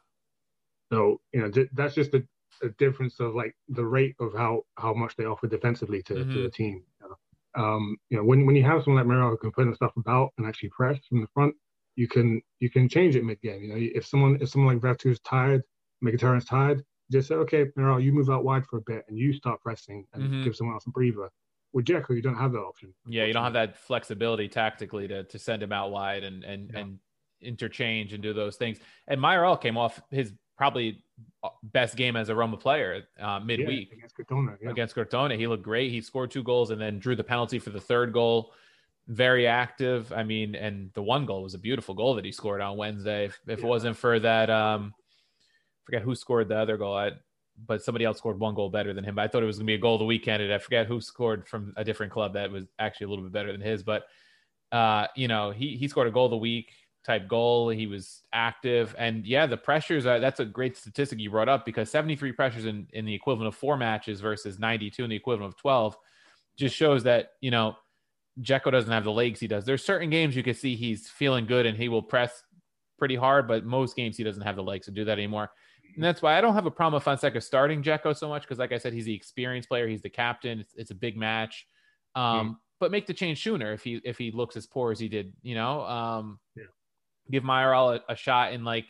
[0.92, 2.22] So you know that's just a,
[2.62, 6.34] a, difference of like the rate of how how much they offer defensively to, mm-hmm.
[6.34, 6.82] to the team.
[7.00, 7.62] You know?
[7.62, 10.32] Um, you know, when when you have someone like Mayoral who can put stuff about
[10.38, 11.54] and actually press from the front,
[11.96, 13.62] you can you can change it mid game.
[13.62, 15.62] You know, if someone if someone like Veretout is tired,
[16.04, 19.32] Mkhitaryan's tired, just say, okay, Mayoral, you move out wide for a bit and you
[19.32, 20.42] start pressing and mm-hmm.
[20.44, 21.30] give someone else a breather.
[21.72, 22.92] With Dzeko, you don't have that option.
[23.06, 26.70] Yeah, you don't have that flexibility tactically to to send him out wide and and
[26.72, 26.80] yeah.
[26.80, 26.98] and
[27.40, 28.78] interchange and do those things.
[29.06, 31.02] And Mayoral came off his probably
[31.42, 34.56] uh, best game as a Roma player uh, midweek yeah, against Crotone.
[34.60, 34.70] Yeah.
[34.70, 35.90] Against Crotone, he looked great.
[35.90, 38.52] He scored two goals and then drew the penalty for the third goal.
[39.08, 40.12] Very active.
[40.12, 43.26] I mean, and the one goal was a beautiful goal that he scored on Wednesday.
[43.26, 43.66] If, if yeah.
[43.66, 44.94] it wasn't for that, um,
[45.84, 46.96] forget who scored the other goal.
[46.96, 47.12] I,
[47.66, 49.16] but somebody else scored one goal better than him.
[49.16, 50.54] But I thought it was going to be a goal of the week candidate.
[50.54, 53.52] I forget who scored from a different club that was actually a little bit better
[53.52, 53.82] than his.
[53.82, 54.04] But
[54.72, 56.72] uh, you know, he he scored a goal of the week
[57.04, 57.70] type goal.
[57.70, 60.06] He was active, and yeah, the pressures.
[60.06, 63.48] Are, that's a great statistic you brought up because 73 pressures in in the equivalent
[63.48, 65.96] of four matches versus 92 in the equivalent of 12
[66.56, 67.76] just shows that you know
[68.42, 69.64] Dzeko doesn't have the legs he does.
[69.64, 72.42] There's certain games you can see he's feeling good and he will press
[72.98, 75.50] pretty hard, but most games he doesn't have the legs to do that anymore.
[75.94, 78.58] And that's why I don't have a problem with Fonseca starting Dzeko so much because,
[78.58, 79.88] like I said, he's the experienced player.
[79.88, 80.60] He's the captain.
[80.60, 81.66] It's, it's a big match.
[82.14, 82.56] Um, mm.
[82.78, 85.32] But make the change sooner if he if he looks as poor as he did.
[85.42, 86.64] You know, um, yeah
[87.30, 88.86] give Mayoral a, a, shot in like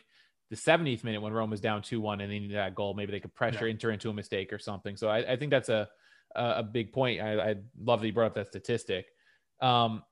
[0.49, 2.93] the 70th minute when Rome was down 2 1 and they needed that goal.
[2.93, 3.71] Maybe they could pressure yeah.
[3.71, 4.97] Inter into a mistake or something.
[4.97, 5.87] So I, I think that's a,
[6.35, 7.21] a, big point.
[7.21, 9.07] I, I, love that you brought up that statistic
[9.61, 10.03] um,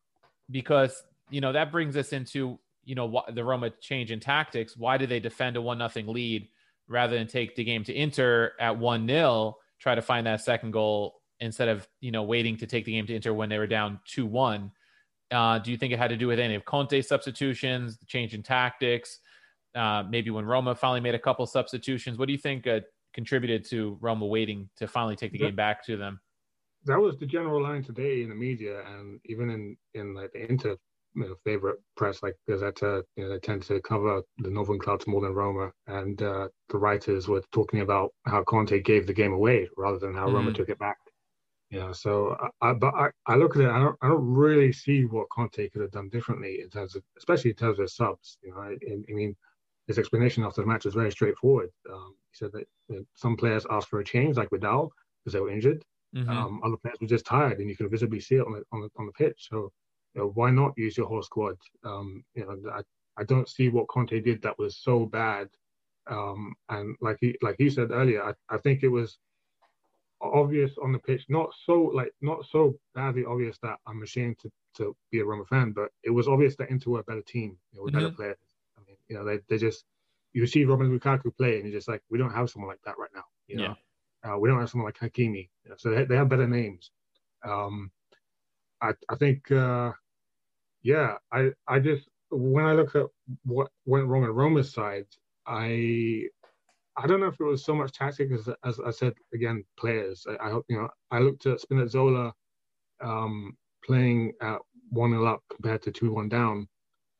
[0.50, 4.78] because, you know, that brings us into, you know, what, the Roma change in tactics.
[4.78, 6.48] Why did they defend a 1 nothing lead
[6.88, 10.72] rather than take the game to Inter at 1 0, try to find that second
[10.72, 13.68] goal instead of, you know, waiting to take the game to Inter when they were
[13.68, 14.72] down 2 1?
[15.32, 18.34] Uh, do you think it had to do with any of Conte's substitutions, the change
[18.34, 19.20] in tactics?
[19.76, 22.18] Uh, maybe when Roma finally made a couple substitutions.
[22.18, 22.80] What do you think uh,
[23.14, 26.20] contributed to Roma waiting to finally take the game back to them?
[26.86, 30.50] That was the general line today in the media, and even in in like the
[30.50, 30.78] Inter
[31.16, 35.08] you know, favorite press like Gazzetta, you know, they tend to cover the northern clubs
[35.08, 39.34] more than Roma, and uh, the writers were talking about how Conte gave the game
[39.34, 40.34] away rather than how mm.
[40.34, 40.98] Roma took it back.
[41.70, 44.74] You know, so I, but I, I look at it, I don't, I don't really
[44.74, 48.38] see what Conte could have done differently in terms of, especially in terms of subs.
[48.42, 49.36] You know, I, I mean,
[49.88, 51.70] his explanation after the match was very straightforward.
[51.92, 54.92] Um, he said that you know, some players asked for a change, like Vidal,
[55.24, 55.84] because they were injured.
[56.16, 56.30] Mm-hmm.
[56.30, 58.82] Um, other players were just tired, and you can visibly see it on the on
[58.82, 59.48] the, on the pitch.
[59.50, 59.72] So,
[60.14, 61.56] you know, why not use your whole squad?
[61.84, 62.82] Um, you know, I,
[63.18, 65.50] I don't see what Conte did that was so bad.
[66.08, 69.20] Um, and like he like he said earlier, I, I think it was
[70.22, 74.52] obvious on the pitch, not so like not so badly obvious that I'm ashamed to,
[74.78, 77.58] to be a Roma fan, but it was obvious that Inter were a better team,
[77.72, 78.06] you know, with mm-hmm.
[78.06, 78.38] better players.
[78.78, 79.86] I mean, you know, they they just
[80.34, 82.98] you see Romelu Lukaku play and you're just like, we don't have someone like that
[82.98, 83.24] right now.
[83.48, 83.74] You know, yeah.
[84.24, 85.50] Uh, we don't have someone like Hakimi.
[85.64, 86.92] You know, so they, they have better names.
[87.46, 87.92] Um,
[88.82, 89.92] I I think uh,
[90.82, 93.06] yeah, I I just when I look at
[93.46, 95.06] what went wrong on Roma's side,
[95.48, 96.26] I
[96.98, 100.26] I don't know if it was so much tactic as, as I said again, players.
[100.30, 100.90] I, I hope you know.
[101.12, 102.32] I looked at Spinazzola
[103.02, 103.56] um,
[103.86, 106.68] playing at one 0 up compared to two one down,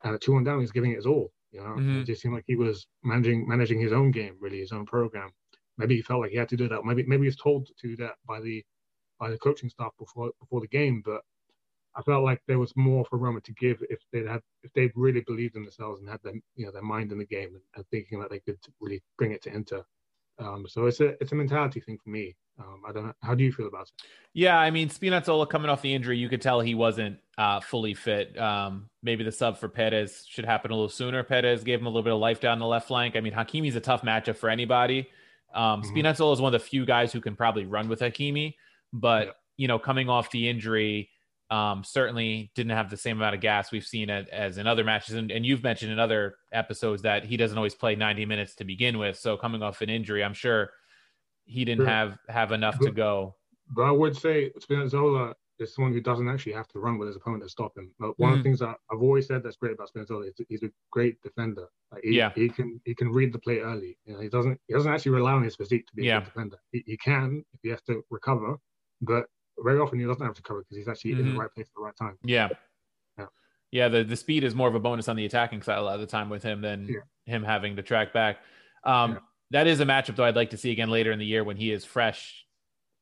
[0.04, 1.32] and at two one down, he's giving it his all.
[1.52, 2.00] You know, mm-hmm.
[2.00, 5.30] it just seemed like he was managing managing his own game, really his own program.
[5.80, 6.84] Maybe he felt like he had to do that.
[6.84, 8.64] Maybe maybe he was told to do that by the
[9.18, 11.22] by the coaching staff before before the game, but
[11.96, 14.92] I felt like there was more for Roma to give if they'd had if they'd
[14.94, 17.62] really believed in themselves and had their you know their mind in the game and,
[17.74, 19.84] and thinking that they could really bring it to Inter.
[20.38, 22.36] Um, so it's a it's a mentality thing for me.
[22.58, 23.12] Um, I don't know.
[23.22, 24.06] How do you feel about it?
[24.34, 27.94] Yeah, I mean Spinazzola coming off the injury, you could tell he wasn't uh, fully
[27.94, 28.38] fit.
[28.38, 31.22] Um, maybe the sub for Peres should happen a little sooner.
[31.22, 33.16] Peres gave him a little bit of life down the left flank.
[33.16, 35.08] I mean Hakimi's a tough matchup for anybody.
[35.54, 35.96] Um, mm-hmm.
[35.96, 38.54] Spinazzola is one of the few guys who can probably run with Hakimi,
[38.92, 41.10] but you know coming off the injury
[41.50, 44.84] um, certainly didn't have the same amount of gas we've seen it as in other
[44.84, 45.16] matches.
[45.16, 48.64] And, and, you've mentioned in other episodes that he doesn't always play 90 minutes to
[48.64, 49.18] begin with.
[49.18, 50.70] So coming off an injury, I'm sure
[51.46, 51.88] he didn't sure.
[51.88, 53.34] have have enough to go.
[53.68, 57.16] But I would say Spinazzola is someone who doesn't actually have to run with his
[57.16, 57.92] opponent to stop him.
[57.98, 58.38] But one of Mhm.
[58.40, 61.68] the things that I've always said that's great about Spinazzola is he's a great defender.
[61.92, 62.32] Like he, Yeah.
[62.34, 63.98] he can he can read the play early.
[64.04, 66.16] You know, he doesn't he doesn't actually rely on his physique to be Yeah.
[66.16, 66.56] a good defender.
[66.72, 68.56] He, he can if he has to recover,
[69.00, 69.26] but
[69.58, 71.32] very often he doesn't have to cover because he's actually in Mhm.
[71.34, 72.18] the right place at the right time.
[72.22, 72.48] Yeah.
[73.18, 73.26] Yeah.
[73.72, 75.94] Yeah, the, the speed is more of a bonus on the attacking side a lot
[75.94, 77.00] of the time with him than Yeah.
[77.26, 78.38] him having to track back.
[78.84, 79.18] Um, Yeah.
[79.52, 81.56] That is a matchup, though, I'd like to see again later in the year when
[81.56, 82.46] he is fresh,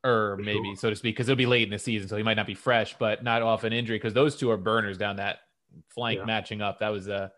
[0.09, 0.77] or For maybe sure.
[0.77, 2.55] so to speak, because it'll be late in the season, so he might not be
[2.55, 5.39] fresh, but not off an injury, because those two are burners down that
[5.89, 6.25] flank Yeah.
[6.25, 6.79] matching up.
[6.81, 7.31] That was a,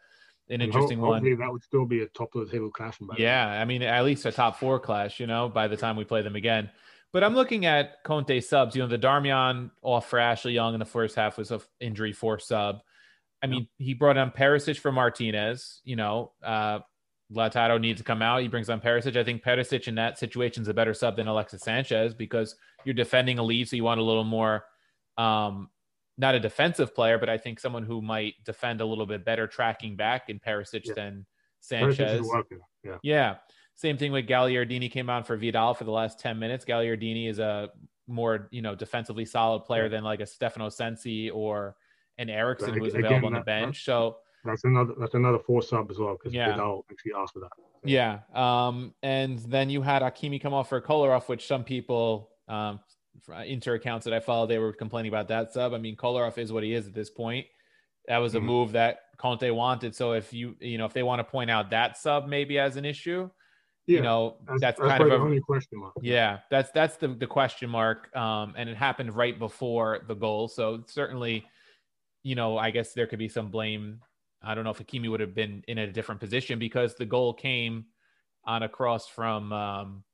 [0.49, 1.23] an And ho- interesting one.
[1.39, 2.97] That would still be a top of the table clash.
[3.19, 6.05] Yeah, I mean, at least a top four clash, you know, by the time we
[6.05, 6.71] play them again.
[7.13, 8.77] But I'm looking at Conte subs.
[8.77, 12.13] You know, the Darmian off for Ashley Young in the first half was a injury
[12.13, 12.81] for sub.
[13.43, 15.81] I mean, he brought on Perisic for Martinez.
[15.83, 16.81] You know, uh,
[17.33, 18.43] Lautaro needs to come out.
[18.43, 19.17] He brings on Perisic.
[19.17, 22.95] I think Perisic in that situation is a better sub than Alexis Sanchez because you're
[22.95, 24.65] defending a lead, so you want a little more,
[25.17, 25.71] um,
[26.19, 29.47] not a defensive player, but I think someone who might defend a little bit better
[29.47, 30.95] tracking back in Perisic Yeah.
[30.95, 31.27] than
[31.61, 32.27] Sanchez.
[32.85, 32.97] Yeah.
[33.03, 33.37] Yeah.
[33.75, 36.65] Same thing with Gagliardini came on for Vidal for the last 10 minutes.
[36.65, 37.71] Gagliardini is a
[38.07, 39.89] more, you know, defensively solid player Yeah.
[39.91, 41.77] than like a Stefano Sensi or
[42.19, 43.85] an Eriksen But who's again, available on the bench.
[43.85, 46.51] So That's another that's another four sub as well because Yeah.
[46.51, 47.51] Vidal actually asked for that.
[47.85, 48.21] yeah.
[48.35, 52.81] Um, and then you had Hakimi come off for Kolarov, which some people, um,
[53.45, 55.75] inter accounts that I follow, they were complaining about that sub.
[55.75, 57.47] I mean, Kolarov is what he is at this point.
[58.09, 58.45] That was a Mhm.
[58.45, 59.95] move that Conte wanted.
[59.95, 62.77] So if you, you know, if they want to point out that sub maybe as
[62.77, 63.29] an issue,
[63.87, 65.93] Yeah, you know, that's, that's, that's kind of a, only question mark.
[66.01, 68.15] Yeah, that's that's the the question mark.
[68.17, 71.47] Um, and it happened right before the goal, so certainly,
[72.23, 74.01] you know, I guess there could be some blame.
[74.43, 77.35] I don't know if Hakimi would have been in a different position because the goal
[77.35, 77.87] came
[78.45, 80.05] on a cross from um,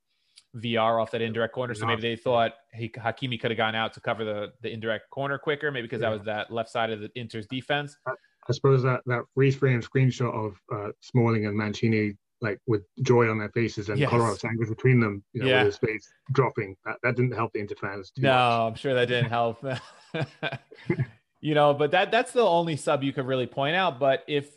[0.55, 1.75] Villar off that indirect corner.
[1.75, 5.11] So maybe they thought he, Hakimi could have gone out to cover the the indirect
[5.11, 7.97] corner quicker, maybe because that was that left side of the Inter's defense.
[8.07, 13.29] I suppose that that freeze frame screenshot of uh, Smalling and Mancini, like with joy
[13.29, 14.11] on their faces and Yes.
[14.11, 15.65] Kolarov's angle between them, you know, Yeah.
[15.65, 18.71] with his face dropping, that, that didn't help the Inter fans too no, much.
[18.71, 19.65] I'm sure that didn't help.
[21.41, 23.99] you know, but that that's the only sub you could really point out.
[23.99, 24.49] But if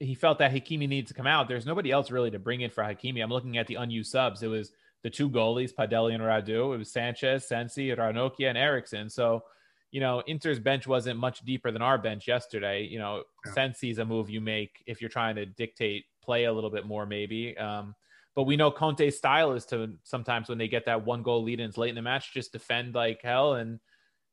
[0.00, 2.70] he felt that Hakimi needs to come out, there's nobody else really to bring in
[2.70, 3.22] for Hakimi.
[3.22, 4.42] I'm looking at the unused subs.
[4.42, 4.70] It was
[5.02, 6.74] the two goalies, Padelli and Radu.
[6.74, 9.08] It was Sanchez, Sensi, Ranocchia, and Eriksen.
[9.08, 9.42] So,
[9.90, 12.84] you know, Inter's bench wasn't much deeper than our bench yesterday.
[12.84, 13.52] You know, Yeah.
[13.52, 17.06] Sensi's a move you make if you're trying to dictate play a little bit more,
[17.06, 17.56] maybe.
[17.56, 17.94] Um,
[18.34, 21.58] but we know Conte's style is to sometimes when they get that one goal lead
[21.58, 23.80] and it's late in the match, just defend like hell and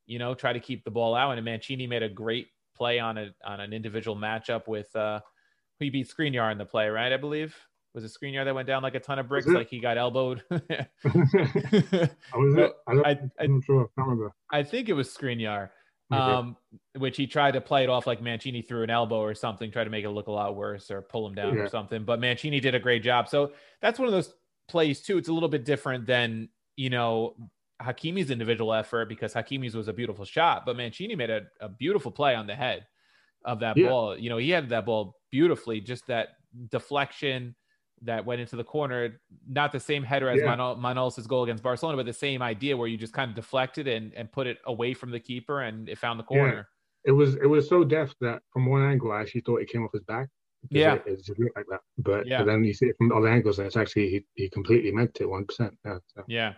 [0.05, 1.31] you know try to keep the ball out.
[1.37, 5.19] And Mancini made a great play on a on an individual matchup with uh
[5.79, 7.11] he beat Skriniar in the play, right?
[7.13, 7.55] I believe
[7.93, 10.43] was it Skriniar that went down like a ton of bricks, like he got elbowed.
[10.51, 10.87] I
[12.35, 13.89] was No, I, I- I, I- am not sure.
[13.97, 14.33] I remember.
[14.51, 15.69] I think it was Skriniar,
[16.13, 16.21] Okay.
[16.21, 16.55] um,
[16.97, 19.83] which he tried to play it off like Mancini threw an elbow or something, try
[19.83, 22.03] to make it look a lot worse or pull him down or something.
[22.03, 23.27] But Mancini did a great job.
[23.29, 24.33] So that's one of those
[24.67, 25.17] plays too.
[25.17, 27.35] It's a little bit different than you know
[27.85, 32.11] Hakimi's individual effort because Hakimi's was a beautiful shot, but Mancini made a, a beautiful
[32.11, 32.85] play on the head
[33.43, 33.89] of that Yeah.
[33.89, 34.17] ball.
[34.17, 36.29] You know, he had that ball beautifully, just that
[36.69, 37.55] deflection
[38.01, 39.21] that went into the corner.
[39.47, 40.47] Not the same header as Yeah.
[40.55, 43.87] Manol- Manolas' goal against Barcelona, but the same idea where you just kind of deflected
[43.87, 46.67] and, and put it away from the keeper and it found the corner.
[47.05, 49.83] It was it was so deft that from one angle I actually thought it came
[49.83, 50.27] off his back.
[50.71, 50.95] Yeah.
[50.95, 51.81] it, it just looked like that.
[51.99, 52.39] But, Yeah.
[52.39, 55.15] but then you see it from other angles, and it's actually he, he completely meant
[55.21, 55.77] it one percent.
[55.85, 56.23] Yeah, so.
[56.27, 56.53] Yeah.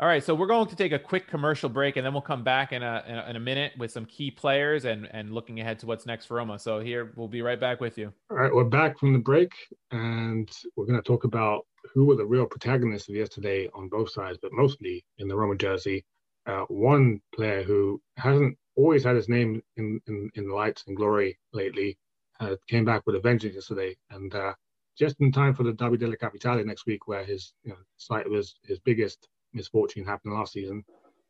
[0.00, 2.44] All right, so we're going to take a quick commercial break, and then we'll come
[2.44, 5.58] back in a, in a in a minute with some key players and and looking
[5.58, 6.56] ahead to what's next for Roma.
[6.60, 8.12] So here we'll be right back with you.
[8.30, 9.50] All right, we're back from the break,
[9.90, 14.12] and we're going to talk about who were the real protagonists of yesterday on both
[14.12, 16.04] sides, but mostly in the Roma jersey.
[16.46, 21.36] Uh, one player who hasn't always had his name in, in, in lights and glory
[21.52, 21.98] lately
[22.38, 24.52] uh, came back with a vengeance yesterday, and uh,
[24.96, 28.30] just in time for the Derby della Capitale next week, where his you know, slight
[28.30, 29.28] was his biggest
[29.58, 30.84] misfortune happened last season.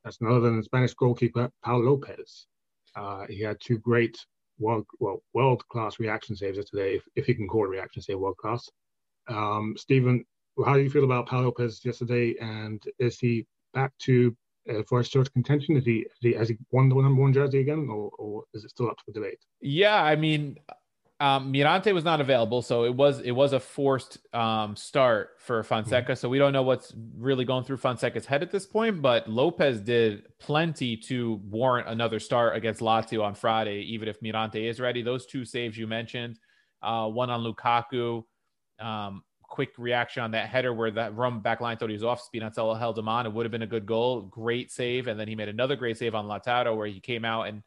[0.04, 2.46] That's none other than Spanish goalkeeper Pau Lopez.
[2.94, 4.16] Uh, he had two great
[4.58, 8.18] world well world class reaction saves yesterday, if, if you can call a reaction save
[8.18, 8.62] world class.
[9.28, 10.24] Um, Stephen,
[10.64, 12.34] how do you feel about Pau Lopez yesterday?
[12.40, 14.36] And is he back to
[14.70, 15.76] uh, for his church contention?
[15.76, 18.64] Is he, has he has he won the number one jersey again, or, or is
[18.64, 19.38] it still up for debate?
[19.60, 20.58] Yeah, I mean,
[21.20, 25.64] um, Mirante was not available, so it was it was a forced um, start for
[25.64, 26.14] Fonseca.
[26.14, 29.02] So we don't know what's really going through Fonseca's head at this point.
[29.02, 34.68] But Lopez did plenty to warrant another start against Lazio on Friday, even if Mirante
[34.68, 35.02] is ready.
[35.02, 36.38] Those two saves you mentioned,
[36.82, 38.22] uh, one on Lukaku,
[38.78, 42.20] um, quick reaction on that header where that Rum back line thought he was off
[42.20, 42.44] speed.
[42.44, 43.26] Held him on.
[43.26, 44.22] It would have been a good goal.
[44.22, 45.08] Great save.
[45.08, 47.62] And then he made another great save on Lautaro where he came out and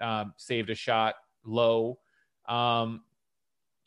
[0.00, 2.00] um, saved a shot low.
[2.48, 3.02] Um,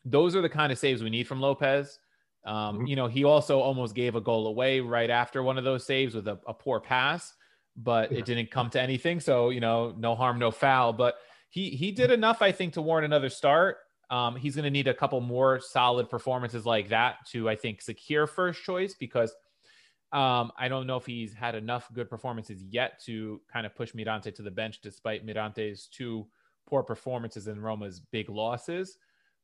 [0.06, 2.00] those are the kind of saves we need from Lopez.
[2.46, 2.88] Um, mm-hmm.
[2.88, 6.16] You know, he also almost gave a goal away right after one of those saves
[6.16, 7.34] with a, a poor pass,
[7.76, 8.20] but yeah.
[8.20, 9.20] it didn't come to anything.
[9.20, 10.94] So, you know, no harm, no foul.
[10.94, 11.16] But
[11.50, 13.78] he he did enough, I think, to warrant another start.
[14.10, 17.82] Um, he's going to need a couple more solid performances like that to, I think,
[17.82, 19.34] secure first choice because
[20.12, 23.94] um, I don't know if he's had enough good performances yet to kind of push
[23.94, 26.28] Mirante to the bench, despite Mirante's two
[26.68, 28.98] poor performances in Roma's big losses.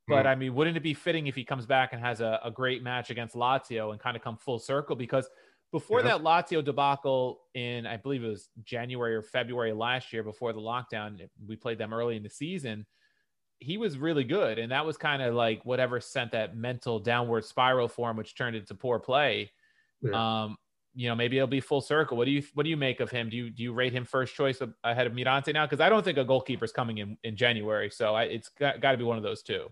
[0.07, 0.29] But mm.
[0.29, 2.81] I mean, wouldn't it be fitting if he comes back and has a, a great
[2.81, 4.95] match against Lazio and kind of come full circle?
[4.95, 5.29] Because
[5.71, 10.53] before that Lazio debacle in, I believe it was January or February last year, before
[10.53, 12.85] the lockdown, we played them early in the season.
[13.59, 17.43] He was really good, and that was kind of like whatever sent that mental downward
[17.43, 19.51] spiral for him, which turned into poor play.
[20.01, 20.43] Yeah.
[20.43, 20.57] Um,
[20.97, 22.17] you know, maybe it'll be full circle.
[22.17, 23.29] What do you what do you make of him?
[23.29, 25.65] Do you do you rate him first choice ahead of Mirante now?
[25.65, 28.91] Because I don't think a goalkeeper's coming in in January, so I, it's got, got
[28.91, 29.69] to be one of those two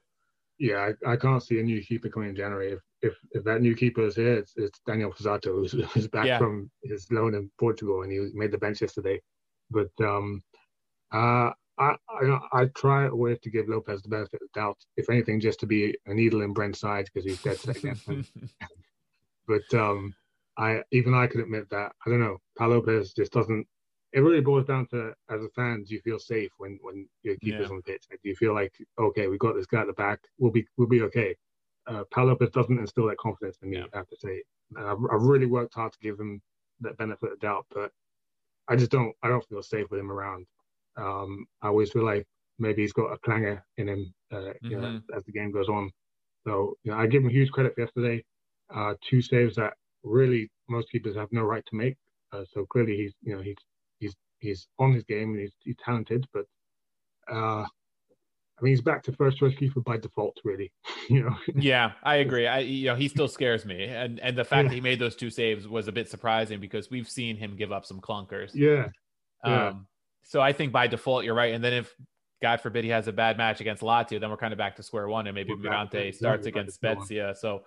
[0.57, 2.73] yeah, I, I, can't see a new keeper coming in January.
[2.73, 6.25] If if, if that new keeper is here, it's, it's Daniel Fuzato, who's, who's back
[6.25, 6.37] yeah.
[6.39, 9.21] from his loan in Portugal, and he made the bench yesterday.
[9.69, 10.41] But um,
[11.13, 15.09] uh, I, I I try always to give Lopez the benefit of the doubt, if
[15.09, 17.77] anything, just to be a needle in Brent's side because he's dead set
[19.47, 20.13] but um,
[20.57, 22.37] I even I can admit that I don't know.
[22.57, 23.67] Pau Lopez just doesn't
[24.15, 27.35] it really boils down to as a fan, do you feel safe when when your
[27.37, 27.69] keeper's yeah.
[27.69, 28.05] on the pitch?
[28.09, 30.65] Like, do you feel like okay, we got this guy at the back, we'll be
[30.77, 31.35] we'll be okay?
[31.85, 33.77] Uh, Pau Lopez doesn't instill that confidence in me.
[33.77, 33.85] Yeah.
[33.93, 34.41] I have to say,
[34.75, 36.41] I've, I've, really worked hard to give him
[36.79, 37.91] that benefit of doubt, but
[38.67, 40.47] I just don't I don't feel safe with him around.
[40.97, 42.25] Um, I always feel like
[42.57, 44.67] maybe he's got a clanger in him, uh, mm-hmm.
[44.67, 45.17] you know, mm-hmm.
[45.17, 45.91] as the game goes on.
[46.47, 48.23] So you know, I give him huge credit for yesterday.
[48.73, 49.73] Uh, two saves that
[50.05, 51.95] really most keepers have no right to make.
[52.31, 53.57] Uh, so clearly he's you know he's
[53.99, 56.45] he's he's on his game and he's, he's talented, but
[57.31, 57.65] uh,
[58.57, 60.71] I mean, he's back to first choice keeper by default, really.
[61.09, 61.35] you know.
[61.55, 62.47] yeah, I agree.
[62.47, 64.69] I you know he still scares me, and and the fact yeah.
[64.69, 67.71] that he made those two saves was a bit surprising because we've seen him give
[67.71, 68.51] up some clunkers.
[68.53, 68.87] Yeah.
[69.43, 69.67] yeah.
[69.67, 69.87] Um.
[70.23, 71.93] So I think by default you're right, and then if
[72.41, 74.83] God forbid he has a bad match against Lazio, then we're kind of back to
[74.83, 77.35] square one, and maybe Mirante starts against Spezia.
[77.35, 77.63] So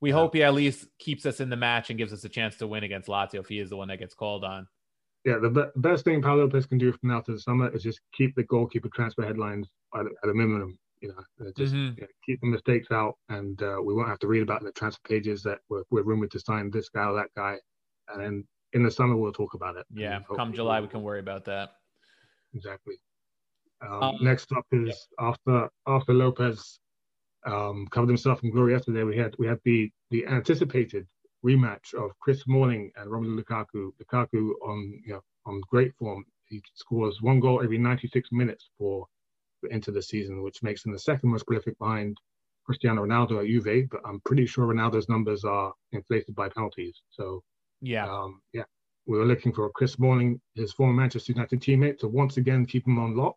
[0.00, 0.16] we yeah.
[0.16, 2.66] hope he at least keeps us in the match and gives us a chance to
[2.66, 4.66] win against Lazio if he is the one that gets called on
[5.24, 7.82] yeah, the be- best thing Pau Lopez can do from now to the summer is
[7.82, 10.78] just keep the goalkeeper transfer headlines at, at a minimum.
[11.00, 12.04] You know, just mm-hmm.
[12.26, 15.42] keep the mistakes out, and uh, we won't have to read about the transfer pages
[15.44, 17.56] that we're, we're rumored to sign this guy or that guy.
[18.08, 18.44] And then
[18.74, 19.86] in the summer we'll talk about it.
[19.94, 21.70] Yeah, come July we can worry about that.
[22.54, 22.96] Exactly.
[23.82, 26.80] Um, um, next up is after after Lopez
[27.46, 29.04] um, covered himself in glory yesterday.
[29.04, 31.06] We had we had the the anticipated
[31.44, 33.92] rematch of Chris Smalling and Romelu Lukaku.
[34.02, 36.24] Lukaku on you know on great form.
[36.46, 39.06] He scores one goal every 96 minutes for
[39.70, 42.16] into the season, which makes him the second most prolific behind
[42.64, 43.88] Cristiano Ronaldo at Juve.
[43.90, 47.00] But I'm pretty sure Ronaldo's numbers are inflated by penalties.
[47.10, 47.42] So
[47.80, 48.64] yeah, um, yeah,
[49.06, 52.86] we were looking for Chris Smalling, his former Manchester United teammate, to once again keep
[52.86, 53.36] him on lock.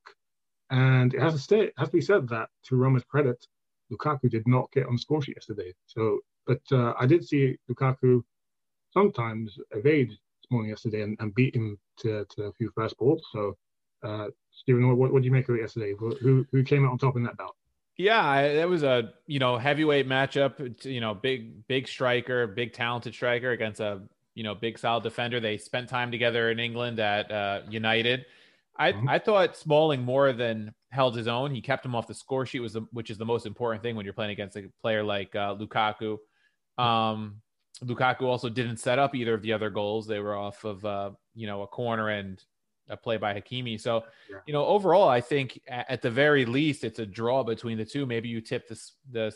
[0.69, 3.45] And it has to stay, it has to be said that to Roma's credit,
[3.93, 5.73] Lukaku did not get on the score sheet yesterday.
[5.85, 8.23] So but uh, I did see Lukaku
[8.91, 10.11] sometimes evade
[10.47, 13.23] Smalling yesterday and, and beat him to, to a few first balls.
[13.31, 13.55] So,
[14.03, 15.93] uh, Stephen, what, what do you make of it yesterday?
[15.97, 17.55] Who who came out on top in that bout?
[17.95, 20.83] Yeah, it was a you know heavyweight matchup.
[20.83, 24.01] You know, big big striker, big talented striker against a
[24.35, 25.39] you know big solid defender.
[25.39, 28.25] They spent time together in England at uh, United.
[28.75, 29.07] I mm-hmm.
[29.07, 31.53] I thought Smalling more than held his own.
[31.53, 33.95] He kept him off the score sheet, was the, which is the most important thing
[33.95, 36.17] when you're playing against a player like uh, Lukaku.
[36.77, 37.41] Um,
[37.83, 40.05] Lukaku also didn't set up either of the other goals.
[40.05, 42.41] They were off of uh, you know a corner and
[42.89, 43.79] a play by Hakimi.
[43.79, 44.37] So, yeah.
[44.45, 48.05] you know, overall, I think at the very least it's a draw between the two.
[48.05, 48.79] Maybe you tip the
[49.11, 49.33] the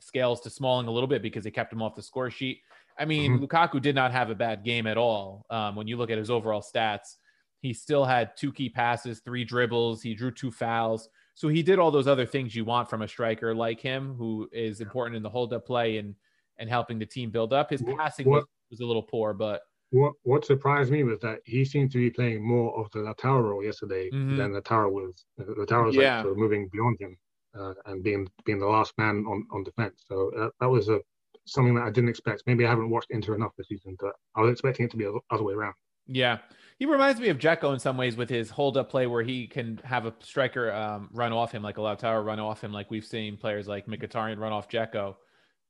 [0.00, 2.60] scales to Smalling a little bit because they kept him off the score sheet.
[2.98, 3.44] I mean, mm-hmm.
[3.44, 5.46] Lukaku did not have a bad game at all.
[5.50, 7.16] Um, when you look at his overall stats,
[7.60, 11.08] he still had two key passes, three dribbles, he drew two fouls.
[11.34, 14.48] So he did all those other things you want from a striker like him, who
[14.52, 16.14] is important in the hold up play and
[16.58, 17.70] and helping the team build up.
[17.70, 21.38] His passing what, was, was, a little poor, but what what surprised me was that
[21.44, 24.36] he seemed to be playing more of the Lautaro role yesterday mm-hmm.
[24.36, 25.24] than Lautaro was.
[25.40, 26.16] Lautaro was yeah.
[26.16, 27.16] like sort of moving beyond him
[27.58, 30.04] uh, and being being the last man on on defense.
[30.06, 31.00] So uh, that was a
[31.46, 32.42] something that I didn't expect.
[32.46, 35.04] Maybe I haven't watched Inter enough this season, but I was expecting it to be
[35.04, 35.74] the other way around.
[36.06, 36.38] Yeah,
[36.78, 39.46] he reminds me of Dzeko in some ways with his hold up play, where he
[39.46, 42.90] can have a striker um, run off him like a Lautaro run off him, like
[42.90, 45.16] we've seen players like Mkhitaryan run off Dzeko.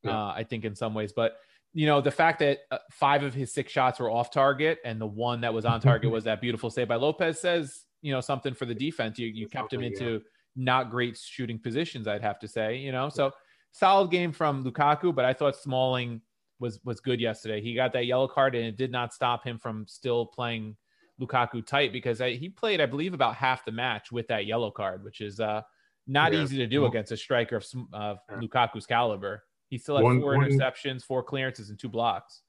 [0.02, 0.10] Yeah.
[0.10, 1.38] Uh, I think in some ways, but
[1.72, 5.00] you know the fact that uh, five of his six shots were off target and
[5.00, 8.20] the one that was on target was that beautiful save by Lopez says you know
[8.20, 9.18] something for the defense.
[9.18, 10.18] You you kept him into yeah.
[10.56, 12.06] not great shooting positions.
[12.06, 13.32] I'd have to say, you know, so
[13.72, 16.20] solid game from Lukaku, but I thought Smalling
[16.60, 17.60] was was good yesterday.
[17.60, 20.76] He got that yellow card and it did not stop him from still playing
[21.20, 24.70] Lukaku tight because I, he played, I believe, about half the match with that yellow
[24.70, 25.62] card, which is uh,
[26.06, 26.42] not yeah.
[26.42, 29.44] easy to do against a striker of uh, Lukaku's caliber.
[29.68, 32.42] He still had one, four one, interceptions, four clearances, and two blocks.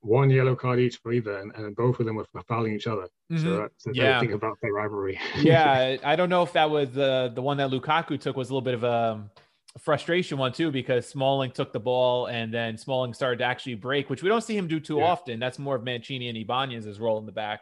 [0.00, 3.08] One yellow card each for either, and, and both of them were fouling each other.
[3.32, 3.42] Mm-hmm.
[3.42, 4.20] So that's yeah.
[4.20, 5.18] thing about their rivalry.
[5.38, 8.52] yeah, I don't know if that was the the one that Lukaku took was a
[8.52, 9.30] little bit of a
[9.78, 14.10] frustration one too because Smalling took the ball and then Smalling started to actually break,
[14.10, 15.04] which we don't see him do too yeah.
[15.04, 15.40] often.
[15.40, 17.60] That's more of Mancini and Ibanez's role in the back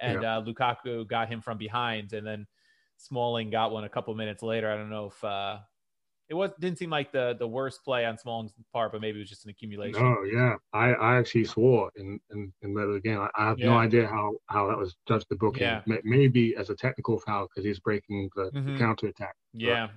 [0.00, 0.38] and yeah.
[0.38, 2.46] uh, Lukaku got him from behind, and then
[2.98, 4.70] Smalling got one a couple minutes later.
[4.70, 5.58] I don't know if uh,
[6.28, 9.22] it was didn't seem like the the worst play on Smalling's part, but maybe it
[9.22, 10.02] was just an accumulation.
[10.02, 13.20] Oh yeah, I, I actually swore in in, in the other game.
[13.20, 13.66] I, I have yeah.
[13.66, 15.62] no idea how how that was judged the booking.
[15.62, 15.82] Yeah.
[16.04, 18.72] Maybe as a technical foul because he's breaking the, mm-hmm.
[18.72, 19.34] the counter attack.
[19.52, 19.88] Yeah,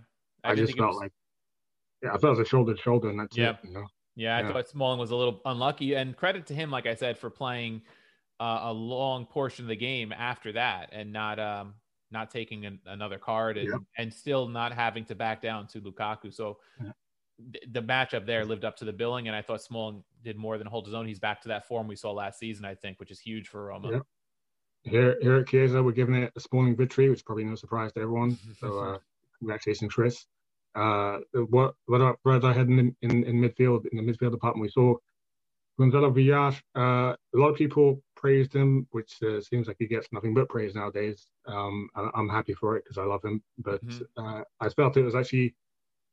[0.43, 0.97] I, I just felt was...
[0.97, 1.12] like
[2.04, 3.52] yeah, I felt it was a shoulder to shoulder, and that's yeah.
[3.52, 3.58] it.
[3.64, 3.88] You know?
[4.16, 4.52] Yeah, I yeah.
[4.52, 7.82] thought Smalling was a little unlucky, and credit to him, like I said, for playing
[8.40, 11.74] uh, a long portion of the game after that and not um,
[12.12, 13.80] not taking an, another card and, yep.
[13.98, 16.34] and still not having to back down to Lukaku.
[16.34, 16.92] So yeah.
[17.54, 20.58] th- the matchup there lived up to the billing, and I thought Smalling did more
[20.58, 21.06] than hold his own.
[21.06, 23.66] He's back to that form we saw last season, I think, which is huge for
[23.66, 23.92] Roma.
[23.92, 24.02] Yep.
[24.84, 27.92] Here, here at Chiesa, we're giving it a Smalling victory, which is probably no surprise
[27.94, 28.38] to everyone.
[28.60, 28.98] So uh,
[29.40, 30.26] congratulations, Chris.
[30.76, 34.62] Uh, what what are, where are heading in, in, in midfield in the midfield department?
[34.62, 34.96] We saw
[35.80, 36.54] Gonzalo Villar.
[36.76, 40.49] Uh, a lot of people praised him, which uh, seems like he gets nothing but
[40.49, 41.28] praise nowadays.
[41.47, 43.41] Um, I'm happy for it because I love him.
[43.57, 44.26] But mm-hmm.
[44.26, 45.55] uh, I felt it was actually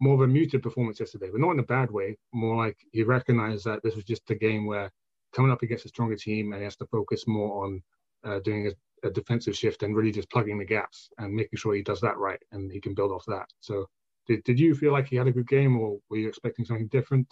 [0.00, 2.16] more of a muted performance yesterday, but not in a bad way.
[2.32, 4.90] More like he recognized that this was just a game where
[5.34, 7.82] coming up against a stronger team and he has to focus more on
[8.24, 11.74] uh, doing a, a, defensive shift and really just plugging the gaps and making sure
[11.74, 13.46] he does that right and he can build off that.
[13.60, 13.86] So,
[14.26, 16.88] did, did you feel like he had a good game or were you expecting something
[16.88, 17.28] different?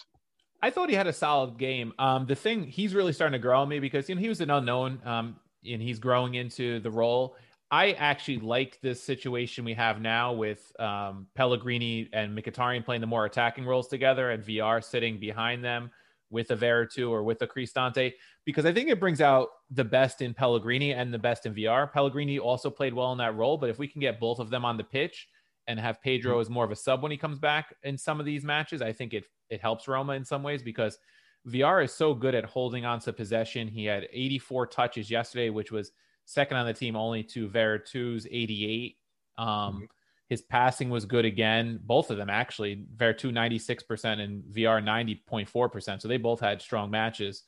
[0.64, 1.92] I thought he had a solid game.
[1.98, 4.40] Um, the thing he's really starting to grow on me because you know he was
[4.40, 5.36] an unknown, um,
[5.70, 7.36] and he's growing into the role.
[7.70, 13.06] I actually like this situation we have now with um, Pellegrini and Mkhitaryan playing the
[13.06, 15.90] more attacking roles together, and Villar sitting behind them
[16.30, 18.14] with a Veretout or with a Cristante,
[18.46, 21.88] because I think it brings out the best in Pellegrini and the best in Villar.
[21.88, 24.64] Pellegrini also played well in that role, but if we can get both of them
[24.64, 25.28] on the pitch
[25.66, 26.40] and have Pedro mm-hmm.
[26.40, 28.92] as more of a sub when he comes back in some of these matches, I
[28.92, 30.98] think it it helps Roma in some ways because
[31.46, 33.68] Villar is so good at holding on to possession.
[33.68, 35.92] He had 84 touches yesterday, which was
[36.24, 38.96] second on the team only to Veretout's 88.
[39.36, 39.84] Um, mm-hmm.
[40.28, 42.86] His passing was good again, both of them actually.
[42.96, 46.00] Veretout 96% and Villar 90.4%.
[46.00, 47.42] So they both had strong matches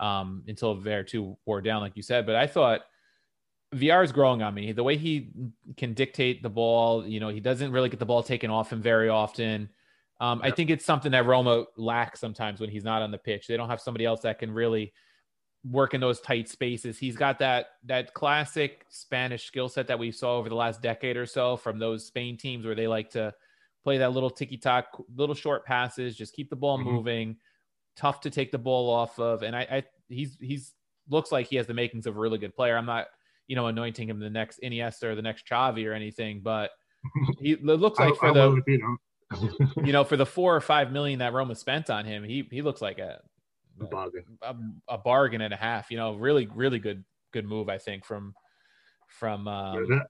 [0.00, 2.26] um, until Veretout wore down, like you said.
[2.26, 2.80] But I thought
[3.72, 4.72] Villar is growing on me.
[4.72, 5.30] The way he
[5.76, 8.80] can dictate the ball, you know, he doesn't really get the ball taken off him
[8.80, 9.68] very often.
[10.20, 10.52] Um, yep.
[10.52, 13.46] I think it's something that Roma lacks sometimes when he's not on the pitch.
[13.46, 14.92] They don't have somebody else that can really
[15.70, 16.98] work in those tight spaces.
[16.98, 21.16] He's got that that classic Spanish skill set that we saw over the last decade
[21.16, 23.34] or so from those Spain teams where they like to
[23.84, 26.90] play that little ticky tack, little short passes, just keep the ball mm-hmm.
[26.90, 27.36] moving,
[27.96, 29.42] tough to take the ball off of.
[29.42, 30.74] And I, I he's he's
[31.08, 32.76] looks like he has the makings of a really good player.
[32.76, 33.06] I'm not
[33.48, 36.70] you know anointing him the next Iniesta or the next Xavi or anything, but
[37.40, 38.96] he it looks like for I, the you know
[39.84, 42.62] you know, for the four or five million that Roma spent on him, he he
[42.62, 43.20] looks like a
[43.80, 44.54] a bargain, a,
[44.88, 45.90] a bargain and a half.
[45.90, 47.68] You know, really, really good good move.
[47.68, 48.34] I think from
[49.08, 50.06] from um, that,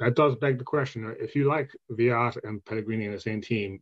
[0.00, 3.80] that does beg the question: if you like Villar and Pellegrini in the same team,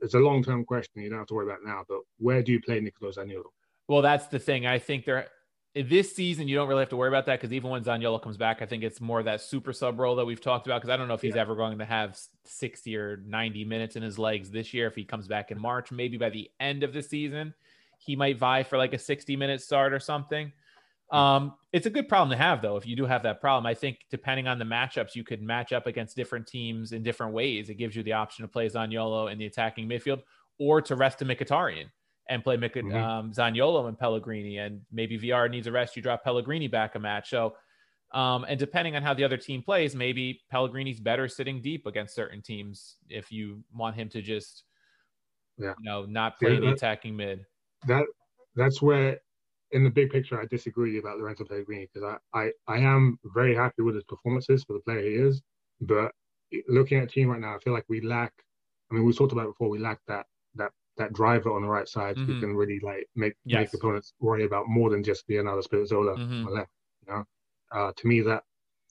[0.00, 1.02] it's a long term question.
[1.02, 1.84] You don't have to worry about now.
[1.88, 3.50] But where do you play Nicolo Zaniolo?
[3.88, 4.66] Well, that's the thing.
[4.66, 5.26] I think there
[5.86, 8.36] this season, you don't really have to worry about that because even when Zaniolo comes
[8.36, 10.80] back, I think it's more that super sub role that we've talked about.
[10.80, 11.42] Because I don't know if he's yeah.
[11.42, 14.86] ever going to have 60 or 90 minutes in his legs this year.
[14.86, 17.54] If he comes back in March, maybe by the end of the season,
[17.98, 20.52] he might vie for like a 60 minute start or something.
[21.10, 22.76] Um, it's a good problem to have, though.
[22.76, 25.72] If you do have that problem, I think depending on the matchups, you could match
[25.72, 27.70] up against different teams in different ways.
[27.70, 30.22] It gives you the option to play Zaniolo in the attacking midfield
[30.58, 31.86] or to rest a Mkhitaryan
[32.28, 32.94] and play Mik- mm-hmm.
[32.94, 34.58] um, Zaniolo and Pellegrini.
[34.58, 35.96] And maybe Villar needs a rest.
[35.96, 37.30] You drop Pellegrini back a match.
[37.30, 37.54] So,
[38.12, 42.14] um, and depending on how the other team plays, maybe Pellegrini's better sitting deep against
[42.14, 44.64] certain teams if you want him to just,
[45.58, 45.74] yeah.
[45.78, 47.44] you know, not play yeah, the attacking mid.
[47.86, 48.04] That
[48.56, 49.18] that's where,
[49.72, 53.54] in the big picture, I disagree about Lorenzo Pellegrini because I, I I am very
[53.54, 55.42] happy with his performances for the player he is,
[55.82, 56.12] but
[56.68, 58.32] looking at team right now, I feel like we lack.
[58.90, 59.68] I mean, we talked about before.
[59.68, 60.24] We lack that
[60.98, 62.40] that driver on the right side who Mhm.
[62.40, 63.60] can really like make Yes.
[63.72, 66.40] make opponents worry about more than just Leonardo Spinazzola Mhm.
[66.40, 66.72] on the left.
[67.06, 67.24] You know,
[67.72, 68.44] uh, to me that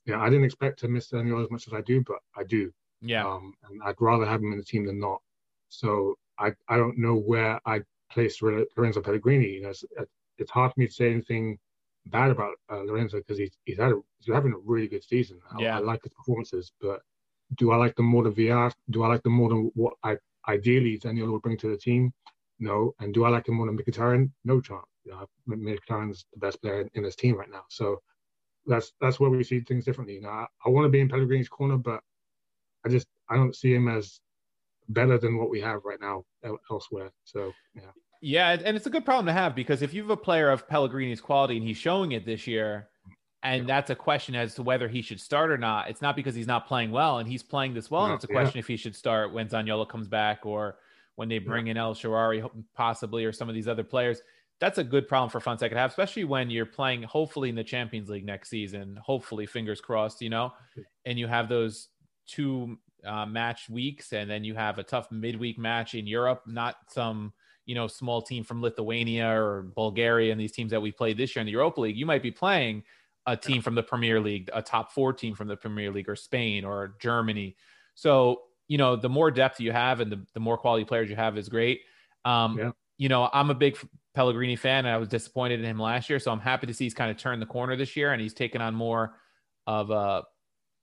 [0.05, 2.43] you know I didn't expect to miss Daniel as much as I do, but I
[2.43, 2.72] do.
[3.01, 3.26] Yeah.
[3.28, 5.22] Um, and I'd rather have him in the team than not.
[5.70, 9.49] So I I don't know where I place Lorenzo Pellegrini.
[9.55, 9.84] You know, it's,
[10.38, 11.60] it's hard for me to say anything
[12.08, 15.39] bad about uh, Lorenzo because he's he's had a, he's having a really good season.
[15.51, 15.76] I, Yeah.
[15.78, 17.01] I like his performances, but
[17.55, 18.72] do I like them more than Villar?
[18.89, 20.18] Do I like them more than what I
[20.48, 22.14] ideally Daniel would bring to the team?
[22.60, 22.93] No.
[23.00, 24.32] And do I like him more than Mkhitaryan?
[24.45, 24.86] No chance.
[25.04, 27.64] You know, Mkhitaryan's the best player in, this team right now.
[27.70, 28.02] So
[28.66, 30.20] that's that's where we see things differently.
[30.20, 32.02] Know, I, I want to be in Pellegrini's corner, but
[32.86, 34.20] I just I don't see him as
[34.89, 36.24] better than what we have right now
[36.72, 37.12] elsewhere.
[37.24, 37.91] So yeah,
[38.22, 40.68] Yeah, and it's a good problem to have because if you have a player of
[40.68, 42.89] Pellegrini's quality and he's showing it this year,
[43.44, 45.90] and that's a question as to whether he should start or not.
[45.90, 48.06] It's not because he's not playing well, and he's playing this well.
[48.06, 48.40] and it's a yeah.
[48.40, 50.78] question if he should start when Zaniolo comes back or
[51.16, 54.22] when they bring in El Shaarawy possibly or some of these other players.
[54.60, 57.64] That's a good problem for Fonseca to have, especially when you're playing hopefully in the
[57.64, 59.00] Champions League next season.
[59.04, 60.54] Hopefully, fingers crossed, you know,
[61.06, 61.90] and you have those
[62.26, 66.78] two uh, match weeks, and then you have a tough midweek match in Europe, not
[66.90, 67.34] some
[67.66, 71.36] you know small team from Lithuania or Bulgaria and these teams that we played this
[71.36, 71.98] year in the Europa League.
[71.98, 72.84] You might be playing
[73.28, 76.16] a team from the Premier League, a top four team from the Premier League, or
[76.16, 77.58] Spain or Germany.
[77.96, 81.16] So you know the more depth you have and the, the more quality players you
[81.18, 81.82] have is great.
[82.26, 82.72] Um, Yeah.
[83.00, 83.78] You know, I'm a big
[84.16, 86.18] Pellegrini fan, and I was disappointed in him last year.
[86.20, 88.34] So I'm happy to see he's kind of turned the corner this year, and he's
[88.34, 89.20] taken on more
[89.68, 90.24] of a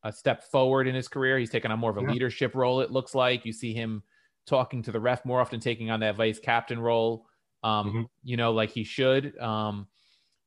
[0.05, 1.39] a step forward in his career.
[1.39, 2.13] He's taken on more of a Yeah.
[2.13, 2.81] leadership role.
[2.83, 4.03] It looks like you see him
[4.47, 7.27] talking to the ref more often, taking on that vice captain role.
[7.63, 8.09] Um, Mhm.
[8.23, 9.37] you know, like he should.
[9.39, 9.89] Um,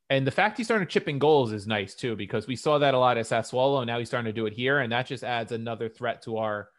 [0.10, 2.78] and the fact he's starting to chip in goals is nice too, because we saw
[2.80, 5.06] that a lot at Sassuolo, and now he's starting to do it here, and that
[5.08, 6.70] just adds another threat to our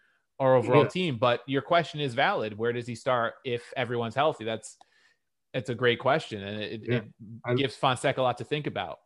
[0.40, 0.88] our overall Yeah.
[0.88, 1.18] team.
[1.18, 2.56] But your question is valid.
[2.56, 4.44] Where does he start if everyone's healthy?
[4.44, 4.76] That's
[5.52, 7.00] it's a great question, and it, Yeah.
[7.48, 8.98] it gives Fonseca a lot to think about.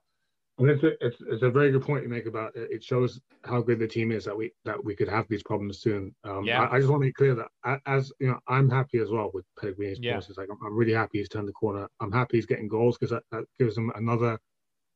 [0.59, 2.71] And it's a, it's, it's a very good point you make about it.
[2.71, 5.81] It shows how good the team is that we that we could have these problems
[5.81, 6.15] soon.
[6.25, 6.63] Um, Yeah.
[6.63, 9.31] I, I just want to make clear that as you know, I'm happy as well
[9.33, 10.21] with Pellegrini's Yeah.
[10.37, 11.89] Like I'm, I'm really happy he's turned the corner.
[12.01, 14.39] I'm happy he's getting goals because that, that gives him another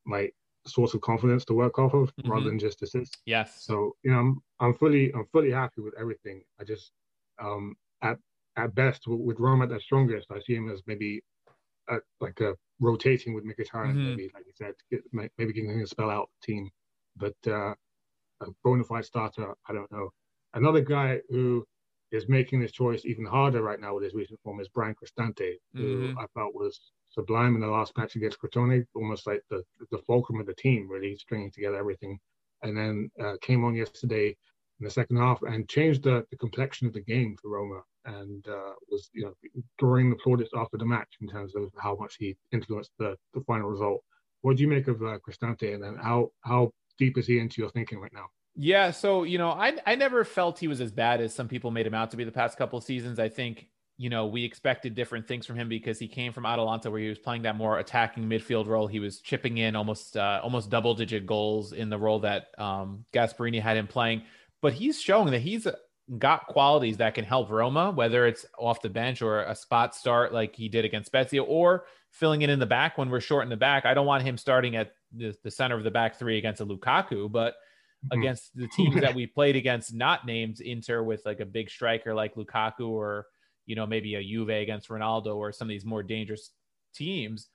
[0.06, 0.34] like
[0.66, 2.30] source of confidence to work off of Mhm.
[2.30, 3.16] rather than just assists.
[3.24, 3.64] Yes.
[3.64, 6.42] So you know, I'm I'm fully I'm fully happy with everything.
[6.60, 6.92] I just
[7.38, 8.18] um at
[8.56, 11.22] at best with, Rome at their strongest, I see him as maybe
[11.88, 14.14] uh like a rotating with Mkhitaryan, Mhm.
[14.16, 16.70] maybe like you said, get, maybe getting a spell out team.
[17.16, 17.74] But uh,
[18.40, 20.10] a bona fide starter, I don't know.
[20.54, 21.66] Another guy who
[22.12, 25.56] is making this choice even harder right now with his recent form is Bryan Cristante,
[25.78, 26.16] who Mhm.
[26.18, 30.40] I felt was sublime in the last match against Crotone, almost like the the fulcrum
[30.40, 32.18] of the team, really stringing together everything
[32.62, 34.36] and then uh, came on yesterday
[34.80, 38.46] in the second half and changed the, the complexion of the game for Roma and
[38.48, 39.34] uh, was you know
[39.78, 43.40] drawing the plaudits after the match in terms of how much he influenced the, the
[43.46, 44.02] final result.
[44.42, 47.60] What do you make of uh, Cristante and then how how deep is he into
[47.60, 48.26] your thinking right now?
[48.54, 51.70] Yeah, so you know, I I never felt he was as bad as some people
[51.70, 53.18] made him out to be the past couple of seasons.
[53.18, 53.68] I think
[53.98, 57.08] you know we expected different things from him because he came from Atalanta where he
[57.08, 58.86] was playing that more attacking midfield role.
[58.86, 63.04] He was chipping in almost uh, almost double digit goals in the role that um,
[63.12, 64.22] Gasperini had him playing.
[64.66, 65.68] But he's showing that he's
[66.18, 70.32] got qualities that can help Roma, whether it's off the bench or a spot start
[70.32, 73.48] like he did against Spezia, or filling it in the back when we're short in
[73.48, 73.86] the back.
[73.86, 76.66] I don't want him starting at the, the center of the back three against a
[76.66, 77.54] Lukaku, but
[78.06, 78.18] Mhm.
[78.18, 82.12] against the teams that we played against, not named Inter with like a big striker
[82.12, 83.26] like Lukaku or
[83.66, 86.50] you know maybe a Juve against Ronaldo or some of these more dangerous
[86.92, 87.48] teams.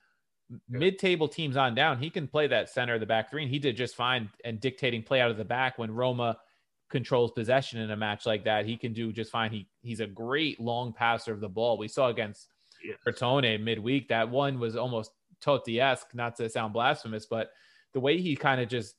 [0.48, 0.78] Yeah.
[0.78, 3.58] Mid-table teams on down, he can play that center of the back three, and he
[3.58, 4.30] did just fine.
[4.44, 6.38] And dictating play out of the back when Roma
[6.92, 9.50] controls possession in a match like that, he can do just fine.
[9.50, 11.76] He he's a great long passer of the ball.
[11.78, 12.48] We saw against
[12.84, 12.98] Yes.
[13.06, 17.52] Crotone midweek that one was almost Totti-esque, not to sound blasphemous, but
[17.92, 18.96] the way he kind of just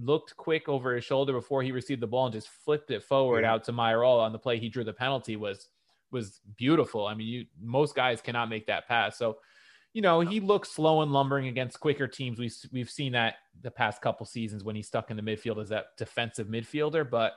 [0.00, 3.42] looked quick over his shoulder before he received the ball and just flipped it forward
[3.44, 3.52] Yeah.
[3.52, 5.68] out to Mayoral on the play he drew the penalty was
[6.12, 7.06] was beautiful.
[7.06, 9.18] I mean, you most guys cannot make that pass.
[9.18, 9.38] So,
[9.96, 12.38] you know, he looks slow and lumbering against quicker teams.
[12.38, 15.70] We've we've seen that the past couple seasons when he's stuck in the midfield as
[15.70, 17.08] that defensive midfielder.
[17.08, 17.32] But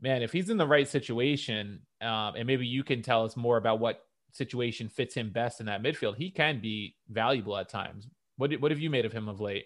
[0.00, 3.56] man, if he's in the right situation, um, and maybe you can tell us more
[3.56, 8.06] about what situation fits him best in that midfield, he can be valuable at times.
[8.36, 9.64] What what have you made of him of late?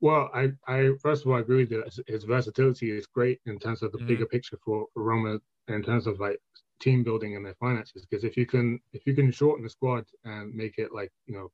[0.00, 1.84] Well, I, I first of all I agree with you.
[2.06, 4.06] His, versatility is great in terms of the Mhm.
[4.06, 6.40] bigger picture for, for Roma in terms of like
[6.80, 8.04] team building and their finances.
[8.06, 11.34] Because if you can if you can shorten the squad and make it like you
[11.34, 11.50] know,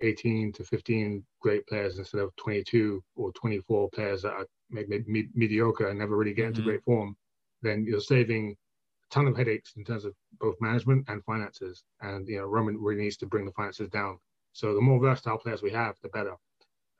[0.00, 5.28] 18 to 15 great players instead of 22 or 24 players that are maybe me-
[5.34, 6.64] mediocre and never really get into Mhm.
[6.64, 7.16] great form,
[7.62, 8.56] then you're saving
[9.04, 11.84] a ton of headaches in terms of both management and finances.
[12.00, 14.18] And you know, Roman really needs to bring the finances down.
[14.52, 16.36] So the more versatile players we have, the better.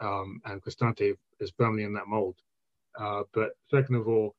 [0.01, 2.37] Um, and Cristante is firmly in that mold.
[2.99, 4.35] Uh, but second of all,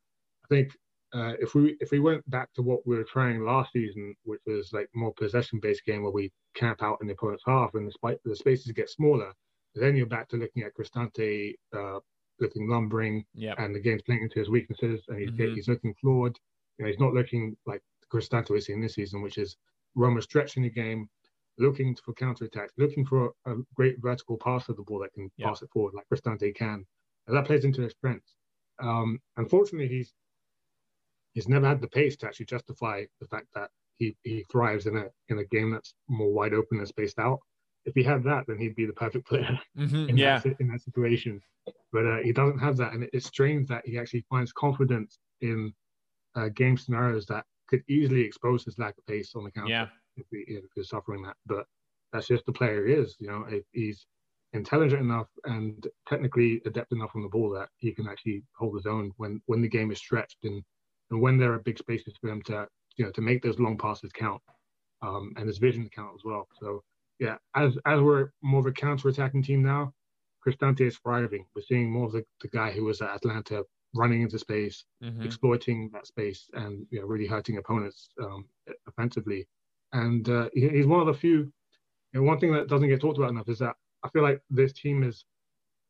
[0.45, 0.75] I think
[1.13, 4.41] uh, if we if we went back to what we were trying last season, which
[4.45, 7.91] was like more possession based game where we camp out in the opponent's half and
[7.91, 9.33] the, the spaces get smaller,
[9.75, 11.99] then you're back to looking at Cristante uh,
[12.39, 13.59] looking lumbering Yep.
[13.59, 15.55] and the game's playing into his weaknesses and he's, Mhm.
[15.55, 16.37] he's looking flawed.
[16.77, 17.81] You know, he's not looking like
[18.13, 19.57] Cristante we see in this season, which is
[19.95, 21.09] Roma stretching the game,
[21.57, 25.11] looking for counter attacks, looking for a, a great vertical pass of the ball that
[25.13, 25.47] can Yeah.
[25.47, 26.85] pass it forward like Cristante can.
[27.27, 28.35] And that plays into his strengths.
[28.79, 30.13] Um, unfortunately, he's
[31.39, 34.97] he's never had the pace to actually justify the fact that he, he thrives in
[34.97, 37.39] a in a game that's more wide open and spaced out.
[37.85, 40.39] If he had that, then he'd be the perfect player Mhm, in, Yeah.
[40.39, 41.41] that, in that situation.
[41.93, 45.19] But uh, he doesn't have that, and it, it's strange that he actually finds confidence
[45.39, 45.73] in
[46.35, 49.87] uh, game scenarios that could easily expose his lack of pace on the counter Yeah.
[50.17, 51.37] if, he, if he's suffering that.
[51.45, 51.65] But
[52.11, 53.15] that's just the player he is.
[53.19, 54.05] You know, if he's
[54.53, 58.85] intelligent enough and technically adept enough on the ball that he can actually hold his
[58.87, 60.63] own when when the game is stretched and
[61.11, 63.77] and when there are big spaces for them to you know to make those long
[63.77, 64.41] passes count
[65.01, 66.47] um, and his vision count as well.
[66.59, 66.83] So
[67.19, 69.93] yeah, as as we're more of a counter-attacking team now,
[70.45, 71.45] Cristante is thriving.
[71.55, 73.63] We're seeing more of the, the guy who was at Atalanta
[73.95, 75.25] running into space, Mhm.
[75.25, 78.47] exploiting that space, and you know, really hurting opponents um,
[78.87, 79.47] offensively.
[79.93, 81.51] And uh, he- he's one of the few.
[82.13, 84.41] You know, one thing that doesn't get talked about enough is that I feel like
[84.49, 85.25] this team is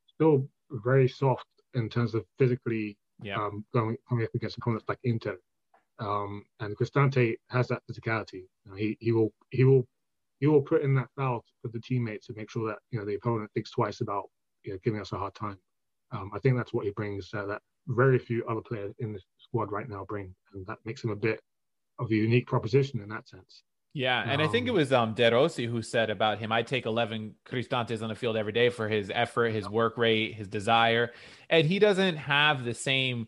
[0.07, 3.35] still very soft in terms of physically Yeah.
[3.37, 5.37] um, going up against opponents like Inter.
[5.99, 8.45] Um, and Cristante has that physicality.
[8.65, 9.85] You know, he he will he will
[10.39, 13.05] he will put in that foul for the teammates to make sure that you know
[13.05, 14.29] the opponent thinks twice about
[14.63, 15.57] you know giving us a hard time.
[16.11, 19.19] Um, I think that's what he brings uh, that very few other players in the
[19.37, 21.41] squad right now bring, and that makes him a bit
[21.99, 23.63] of a unique proposition in that sense.
[23.93, 26.61] Yeah, and I think it Um, was um De Rossi who said about him, I
[26.63, 30.47] take 11 Cristantes on the field every day for his effort, his work rate, his
[30.47, 31.11] desire.
[31.49, 33.27] And he doesn't have the same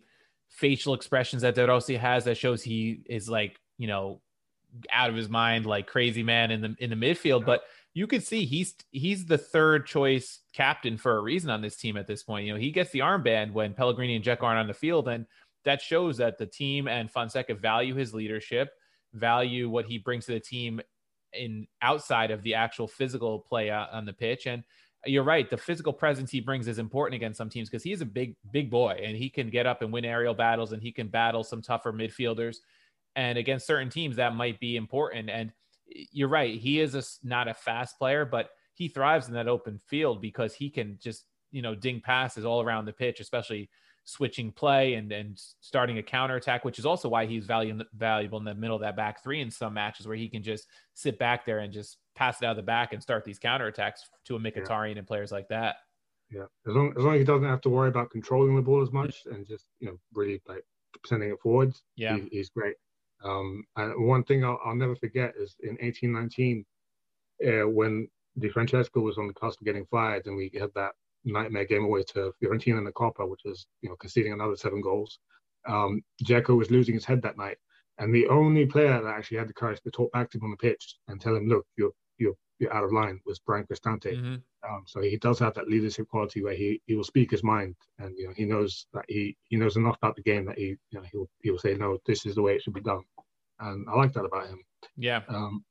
[0.49, 4.21] facial expressions that De Rossi has that shows he is like, you know,
[4.91, 7.43] out of his mind, like crazy man in the in the midfield.
[7.45, 11.75] But you could see he's he's the third choice captain for a reason on this
[11.75, 12.45] team at this point.
[12.45, 15.25] You know, he gets the armband when Pellegrini and Jack aren't on the field, and
[15.65, 18.71] that shows that the team and Fonseca value his leadership
[19.13, 20.81] value what he brings to the team
[21.33, 24.47] in outside of the actual physical play uh, on the pitch.
[24.47, 24.63] And
[25.05, 28.05] you're right, the physical presence he brings is important against some teams because he's a
[28.05, 31.07] big, big boy and he can get up and win aerial battles and he can
[31.07, 32.57] battle some tougher midfielders.
[33.15, 35.29] And against certain teams, that might be important.
[35.29, 35.51] And
[35.87, 39.79] you're right, he is a, not a fast player, but he thrives in that open
[39.79, 43.69] field because he can just, you know, ding passes all around the pitch, especially
[44.03, 48.43] switching play and, and starting a counterattack, which is also why he's valu- valuable in
[48.43, 51.45] the middle of that back three in some matches where he can just sit back
[51.45, 54.39] there and just pass it out of the back and start these counterattacks to a
[54.39, 55.75] Mkhitaryan and players like that.
[56.29, 58.81] Yeah, as long as long as he doesn't have to worry about controlling the ball
[58.81, 60.63] as much and just you know really like
[61.05, 62.15] sending it forwards, Yeah.
[62.17, 62.75] he, he's great.
[63.23, 66.65] Um, and one thing I'll, I'll never forget is in 1819,
[67.45, 68.07] uh, when
[68.39, 70.93] Di Francesco was on the cusp of getting fired, and we had that
[71.25, 74.81] nightmare game away to Fiorentina in the Coppa, which was you know conceding another seven
[74.81, 75.19] goals.
[75.67, 77.57] Um, Dzeko was losing his head that night,
[77.97, 80.51] and the only player that actually had the courage to talk back to him on
[80.51, 84.13] the pitch and tell him, "Look, you're you're you're out of line," was Bryan Cristante.
[84.13, 84.41] Mhm.
[84.67, 87.75] Um, so he does have that leadership quality where he, he will speak his mind
[87.97, 90.65] and you know he knows that he, he knows enough about the game that he
[90.65, 93.01] you know he'll he'll say no this is the way it should be done
[93.59, 94.63] and I like that about him.
[94.97, 95.21] Yeah.
[95.27, 95.63] Um,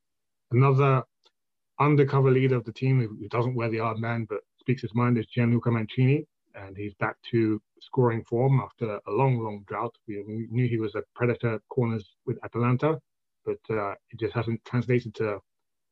[0.50, 1.04] another
[1.78, 5.18] undercover leader of the team who, who doesn't wear the armband but speaks his mind
[5.18, 9.94] is Gianluca Mancini and he's back to scoring form after a long long drought.
[10.06, 12.98] We, knew he was a predator at corners with Atalanta,
[13.44, 15.38] but uh, it just hasn't translated to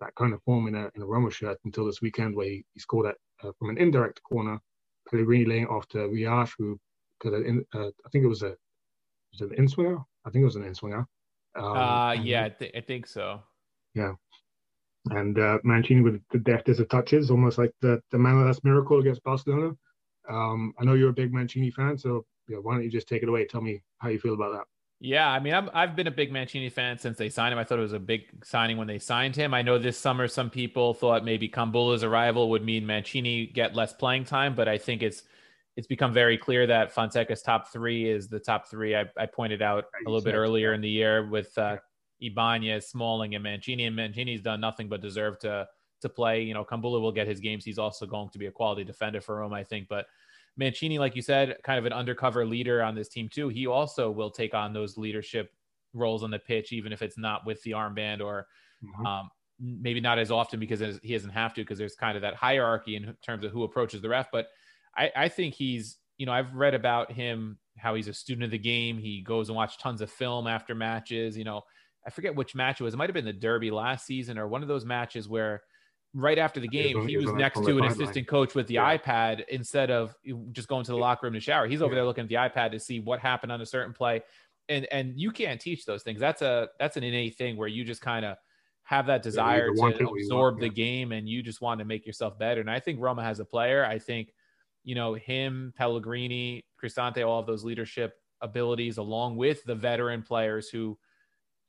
[0.00, 2.64] that kind of form in a in a Roma shirt until this weekend, where he,
[2.74, 3.16] he scored that
[3.46, 4.58] uh, from an indirect corner.
[5.10, 6.78] Pellegrini laying off to Riach, who
[7.24, 7.64] it in.
[7.74, 8.54] Uh, I think it was a
[9.32, 9.98] was it an in swinger.
[10.24, 11.06] I think it was an in swinger.
[11.56, 13.40] Um, uh, yeah, I, th- I think so.
[15.10, 18.64] And uh, Mancini with the deftest of touches, almost like the the man of that
[18.64, 19.72] miracle against Barcelona.
[20.28, 23.08] Um, I know you're a big Mancini fan, so you know, why don't you just
[23.08, 23.46] take it away?
[23.46, 24.64] Tell me how you feel about that.
[25.00, 27.58] Yeah, I mean, I'm, I've been a big Mancini fan since they signed him.
[27.58, 29.54] I thought it was a big signing when they signed him.
[29.54, 33.92] I know this summer some people thought maybe Kumbulla's arrival would mean Mancini get less
[33.92, 35.22] playing time, but I think it's
[35.76, 38.96] it's become very clear that Fonseca's top three is the top three.
[38.96, 41.76] I, I pointed out a little bit earlier in the year with uh,
[42.20, 43.84] Ibanez, Smalling, and Mancini.
[43.84, 45.68] And Mancini's done nothing but deserve to
[46.00, 46.42] to play.
[46.42, 47.64] You know, Kumbulla will get his games.
[47.64, 49.88] He's also going to be a quality defender for Rome, I think.
[49.88, 50.06] But
[50.56, 53.48] Mancini, like you said, kind of an undercover leader on this team too.
[53.48, 55.52] He also will take on those leadership
[55.94, 58.46] roles on the pitch, even if it's not with the armband or
[58.84, 59.06] Mhm.
[59.06, 62.34] um, maybe not as often because he doesn't have to because there's kind of that
[62.34, 64.30] hierarchy in terms of who approaches the ref.
[64.30, 64.48] But
[64.96, 68.50] I, I think he's, you know, I've read about him how he's a student of
[68.52, 68.98] the game.
[68.98, 71.36] He goes and watch tons of film after matches.
[71.36, 71.62] You know,
[72.06, 72.94] I forget which match it was.
[72.94, 75.62] It might have been the Derby last season or one of those matches where
[76.14, 78.26] right after the He was game he was was on the- next to an assistant
[78.26, 78.96] coach with the Yeah.
[78.96, 80.14] iPad instead of
[80.52, 81.66] just going to the locker room to shower.
[81.66, 81.96] He's over Yeah.
[81.96, 84.22] there looking at the iPad to see what happened on a certain play.
[84.70, 86.18] And and you can't teach those things.
[86.20, 88.36] That's a that's an innate thing where you just kind of
[88.84, 90.72] have that desire want to it or you absorb want- the yeah.
[90.72, 92.60] game and you just want to make yourself better.
[92.62, 93.84] And I think Roma has a player.
[93.84, 94.32] I think,
[94.84, 100.70] you know, him, Pellegrini, Cristante, all of those leadership abilities, along with the veteran players
[100.70, 100.98] who,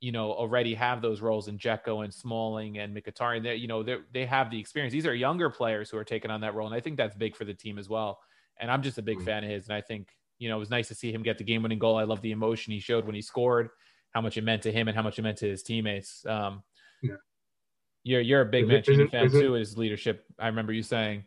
[0.00, 3.42] you know, already have those roles in Dzeko and Smalling and Mkhitaryan.
[3.42, 4.92] They, you know, they they have the experience.
[4.92, 7.36] These are younger players who are taking on that role, and I think that's big
[7.36, 8.18] for the team as well.
[8.58, 9.24] And I'm just a big Mhm.
[9.24, 11.36] fan of his, and I think you know it was nice to see him get
[11.38, 11.96] the game-winning goal.
[11.96, 13.68] I love the emotion he showed when he scored,
[14.10, 16.24] how much it meant to him and how much it meant to his teammates.
[16.26, 16.62] Um,
[17.02, 17.16] Yeah.
[18.02, 19.52] You're you're a big Is it- Mancini it- fan it- too.
[19.52, 21.26] His leadership, I remember you saying.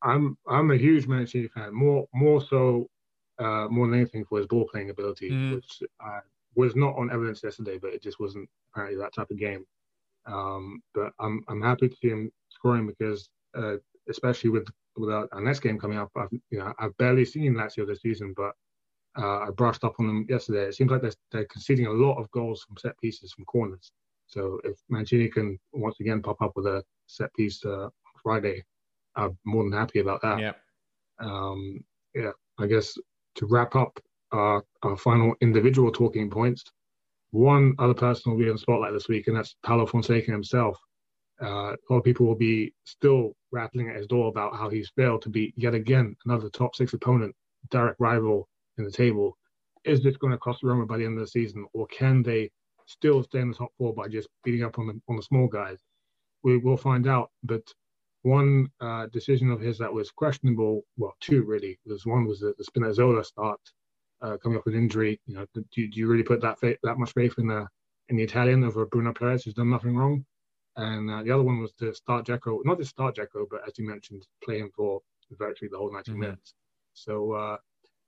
[0.00, 1.74] I'm I'm a huge Mancini fan.
[1.74, 2.88] More more so,
[3.38, 5.54] uh, more than anything for his ball playing ability, Mhm.
[5.56, 6.20] which uh,
[6.54, 9.64] was not on evidence yesterday, but it just wasn't apparently that type of game.
[10.26, 13.76] Um, but I'm I'm happy to see him scoring because, uh,
[14.08, 17.54] especially with with our, our next game coming up, I've you know I've barely seen
[17.54, 18.52] Lazio this season, but
[19.18, 20.64] uh, I brushed up on them yesterday.
[20.64, 23.92] It seems like they're, they're conceding a lot of goals from set pieces from corners.
[24.26, 27.88] So if Mancini can once again pop up with a set piece uh,
[28.22, 28.64] Friday,
[29.16, 30.40] I'm more than happy about that.
[30.40, 30.52] Yeah.
[31.18, 31.84] Um,
[32.14, 32.96] yeah, I guess
[33.36, 33.98] to wrap up
[34.32, 36.64] our, our final individual talking points,
[37.30, 40.78] one other person will be in the spotlight this week, and that's Paulo Fonseca himself.
[41.42, 44.92] Uh, a lot of people will be still rattling at his door about how he's
[44.96, 47.34] failed to beat yet again another top six opponent,
[47.70, 49.36] direct rival in the table.
[49.84, 52.50] Is this going to cost Roma by the end of the season, or can they
[52.86, 55.48] still stay in the top four by just beating up on the on the small
[55.48, 55.78] guys?
[56.42, 57.30] We will find out.
[57.42, 57.62] But
[58.22, 61.78] one uh, decision of his that was questionable, well, two really.
[61.86, 63.60] There's one was the, the Spinazzola start
[64.22, 65.20] uh, coming off an injury.
[65.26, 67.66] You know, do, do you really put that faith, that much faith in the
[68.08, 70.24] in the Italian over Bruno Peres, who's done nothing wrong?
[70.76, 73.78] And uh, the other one was to start Dzeko, not to start Dzeko, but as
[73.78, 75.00] you mentioned, play him for
[75.38, 76.18] virtually the whole 90 Mhm.
[76.18, 76.54] minutes.
[76.94, 77.56] So, uh,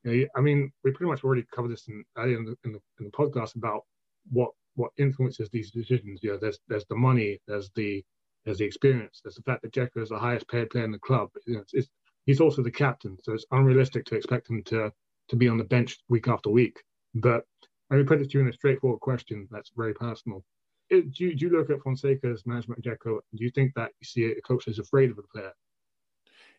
[0.04, 2.72] you know, I mean, we pretty much already covered this in, earlier in the, in
[2.72, 3.82] the in the podcast about
[4.30, 6.20] what what influences these decisions.
[6.22, 8.04] You know, there's there's the money, there's the
[8.44, 10.98] there's the experience, there's the fact that Dzeko is the highest paid player in the
[10.98, 11.30] club.
[11.46, 11.88] You know, it's, it's,
[12.26, 14.92] he's also the captain, so it's unrealistic to expect him to
[15.28, 16.78] to be on the bench week after week.
[17.14, 17.44] But
[17.90, 20.44] let me put it to you in a straightforward question that's very personal.
[20.90, 23.18] It, do, you, do you look at Fonseca's management, Dzeko?
[23.34, 25.52] Do you think that you see a coach is afraid of the player?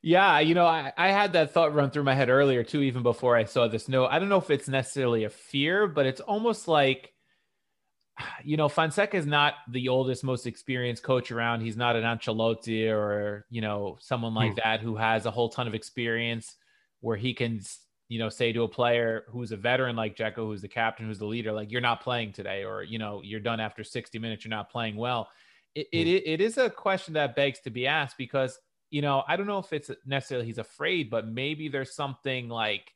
[0.01, 3.01] Yeah, you know, I, I had that thought run through my head earlier too, even
[3.01, 4.07] before I saw this note.
[4.07, 7.11] I don't know if it's necessarily a fear, but it's almost like,
[8.43, 11.61] you know, Fonseca is not the oldest, most experienced coach around.
[11.61, 14.59] He's not an Ancelotti or, you know, someone like Hmm.
[14.63, 16.55] that who has a whole ton of experience
[17.01, 17.61] where he can,
[18.07, 21.19] you know, say to a player who's a veteran like Dzeko, who's the captain, who's
[21.19, 24.45] the leader, like, you're not playing today, or, you know, you're done after 60 minutes,
[24.45, 25.29] you're not playing well.
[25.75, 25.81] Hmm.
[25.81, 28.59] It, it, it is a question that begs to be asked because
[28.95, 32.93] you know, I don't know if it's necessarily he's afraid, but maybe there's something like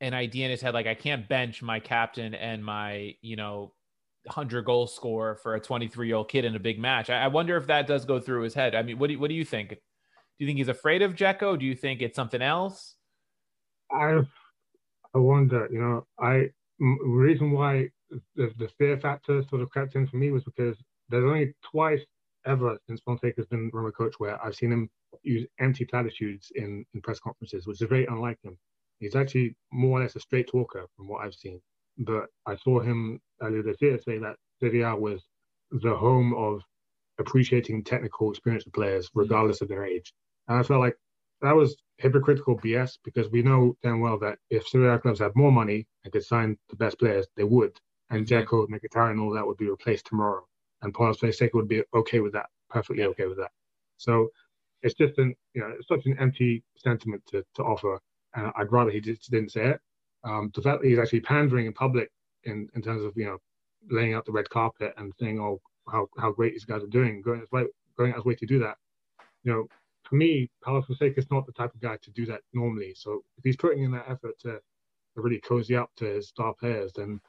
[0.00, 3.72] an idea in his head, like I can't bench my captain and my, you know,
[4.28, 7.08] hundred goal scorer for a 23 year old kid in a big match.
[7.08, 8.74] I, I, wonder if that does go through his head.
[8.74, 9.70] I mean, what do you, what do you think?
[9.70, 9.76] Do
[10.38, 11.58] you think he's afraid of Dzeko?
[11.58, 12.95] Do you think it's something else?
[13.90, 14.20] I
[15.14, 15.68] I wonder.
[15.70, 17.90] You know, I m- reason why
[18.36, 20.76] the, the fear factor sort of crept in for me was because
[21.08, 22.04] there's only twice
[22.46, 24.88] ever since Fonseca's been Roma coach where I've seen him
[25.22, 28.56] use empty platitudes in, in press conferences, which is very unlike him.
[29.00, 31.60] He's actually more or less a straight talker from what I've seen.
[31.98, 35.22] But I saw him earlier this year say that Serie A was
[35.70, 36.62] the home of
[37.18, 40.12] appreciating technical experienced players, regardless of their age.
[40.48, 40.96] And I felt like
[41.42, 45.32] that was hypocritical BS because we know damn well that if Serie A clubs had
[45.34, 47.78] more money and could sign the best players, they would.
[48.10, 50.46] And Dzeko, Mkhitaryan, and all that would be replaced tomorrow
[50.82, 53.50] and Paulo Fonseca would be okay with that, perfectly okay with that.
[53.96, 54.28] So
[54.82, 57.98] it's just an you know it's such an empty sentiment to, to offer,
[58.34, 59.80] and I'd rather he just didn't say it.
[60.24, 62.10] Um, the fact that he's actually pandering in public
[62.44, 63.38] in, in terms of you know
[63.90, 65.60] laying out the red carpet and saying oh
[65.90, 68.76] how, how great these guys are doing, going going out his way to do that.
[69.44, 69.68] You know,
[70.08, 72.94] for me, Paulo Fonseca is not the type of guy to do that normally.
[72.96, 76.54] So if he's putting in that effort to, to really cozy up to his star
[76.54, 77.20] players, then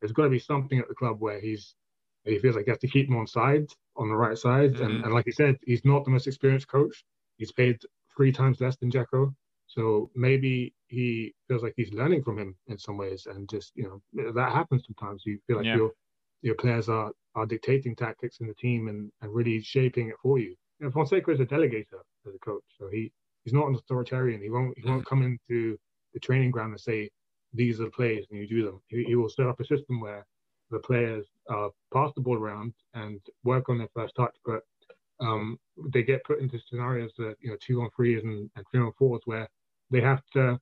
[0.00, 1.74] there's got to be something at the club where he's
[2.24, 3.66] he feels like he has to keep him on side,
[3.96, 4.74] on the right side.
[4.74, 4.84] Mm-hmm.
[4.84, 7.04] And, and like you said, he's not the most experienced coach.
[7.36, 7.78] He's paid
[8.16, 9.34] three times less than Dzeko.
[9.66, 13.84] So maybe he feels like he's learning from him in some ways, and just you
[14.14, 15.22] know that happens sometimes.
[15.26, 15.76] You feel like Yeah.
[15.76, 15.90] your
[16.42, 20.38] your players are are dictating tactics in the team and, and really shaping it for
[20.38, 20.54] you.
[20.78, 23.12] You know, Fonseca is a delegator as a coach, so he
[23.44, 24.40] he's not an authoritarian.
[24.42, 25.78] He won't he won't come into
[26.12, 27.10] the training ground and say
[27.52, 28.80] these are the plays and you do them.
[28.88, 30.26] He, he will set up a system where
[30.70, 34.62] the players uh, pass the ball around and work on their first touch, but
[35.20, 35.58] um,
[35.92, 38.92] they get put into scenarios that you know two on threes and, and three on
[38.98, 39.48] fours where
[39.90, 40.58] they have to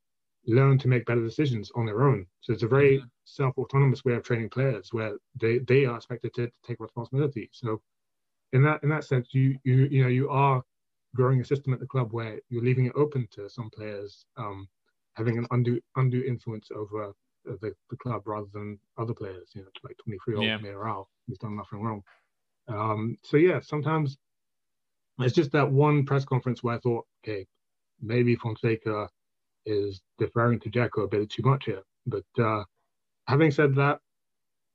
[0.47, 2.27] learn to make better decisions on their own.
[2.41, 3.11] So it's a very Mhm.
[3.25, 7.49] self-autonomous way of training players where they, they are expected to, to take responsibility.
[7.53, 7.81] So
[8.53, 10.63] in that in that sense, you you you know you are
[11.15, 14.69] growing a system at the club where you're leaving it open to some players um,
[15.15, 17.13] having an undue undue influence over
[17.45, 19.51] the, the club rather than other players.
[19.55, 22.03] You know, like 23 year old Mayoral who's done nothing wrong.
[22.69, 24.17] Um, so yeah, sometimes
[25.21, 27.47] it's just that one press conference where I thought, okay,
[28.01, 29.09] maybe Fonseca
[29.67, 31.83] is deferring to Dzeko a bit too much here.
[32.07, 32.65] But uh,
[33.29, 33.99] having said that,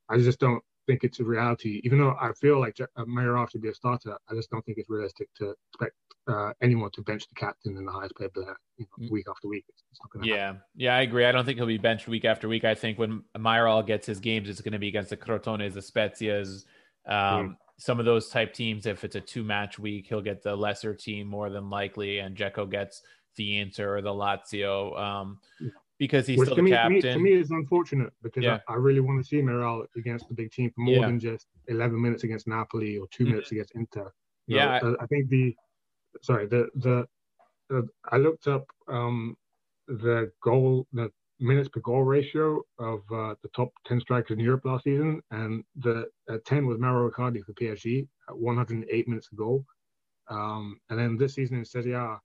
[0.09, 1.81] I just don't think it's a reality.
[1.83, 4.89] Even though I feel like uh, should be a starter, I just don't think it's
[4.89, 5.95] realistic to expect
[6.27, 9.11] uh, anyone to bench the captain and the highest paid player you know, Mm.
[9.11, 9.65] week after week.
[9.69, 10.61] It's, it's not going to happen.
[10.75, 11.25] Yeah, yeah, I agree.
[11.25, 12.63] I don't think he'll be benched week after week.
[12.63, 15.79] I think when Mayoral gets his games, it's going to be against the Crotones, the
[15.79, 16.65] Spezias,
[17.07, 18.85] um, some of those type teams.
[18.85, 22.35] If it's a two match week, he'll get the lesser team more than likely, and
[22.35, 23.03] Dzeko gets
[23.35, 25.69] the Inter or the Lazio um, Yeah.
[25.98, 27.14] Because he's Which still to the me, to me, captain.
[27.14, 28.60] to me is unfortunate because Yeah.
[28.68, 31.08] I, I really want to see Mayoral against the big team for more Yeah.
[31.08, 33.32] than just 11 minutes against Napoli or 2 Mhm.
[33.32, 34.12] minutes against Inter.
[34.48, 35.56] You Yeah, know, uh, I think the
[36.22, 37.08] sorry the the,
[37.70, 39.36] the I looked up um,
[39.88, 44.66] the goal the minutes per goal ratio of uh, the top 10 strikers in Europe
[44.66, 49.36] last season, and the uh, 10 was Mauro Icardi for PSG at 108 minutes a
[49.36, 49.66] goal.
[50.30, 52.20] Um, and then this season in Serie A,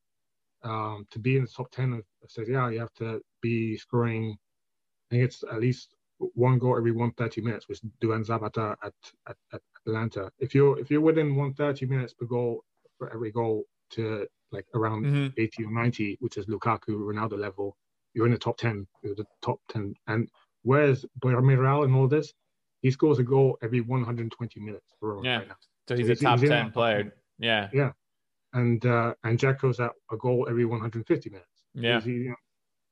[0.65, 4.37] um, to be in the top 10 of, Serie A, you have to be scoring,
[5.11, 5.95] I think it's at least
[6.35, 8.93] one goal every 130 minutes, which Duvan Zapata at,
[9.29, 10.31] at, at Atalanta.
[10.39, 12.63] If you're if you're within 130 minutes per goal
[12.97, 15.33] for every goal to like around Mhm.
[15.37, 17.77] 80 or 90, which is Lukaku, Ronaldo level,
[18.15, 18.87] you're in the top 10.
[19.03, 19.95] You're the top 10.
[20.07, 20.29] And
[20.63, 22.33] whereas Mayoral in all this,
[22.83, 24.95] he scores a goal every 120 minutes
[25.25, 25.39] Yeah.
[25.39, 25.49] right
[25.89, 27.03] so he's so a he's- top he's ten that top player.
[27.03, 27.13] 10.
[27.39, 27.91] Yeah,
[28.55, 31.49] And uh, and Dzeko's at a goal every 150 minutes.
[31.75, 32.35] yeah, He's, you know,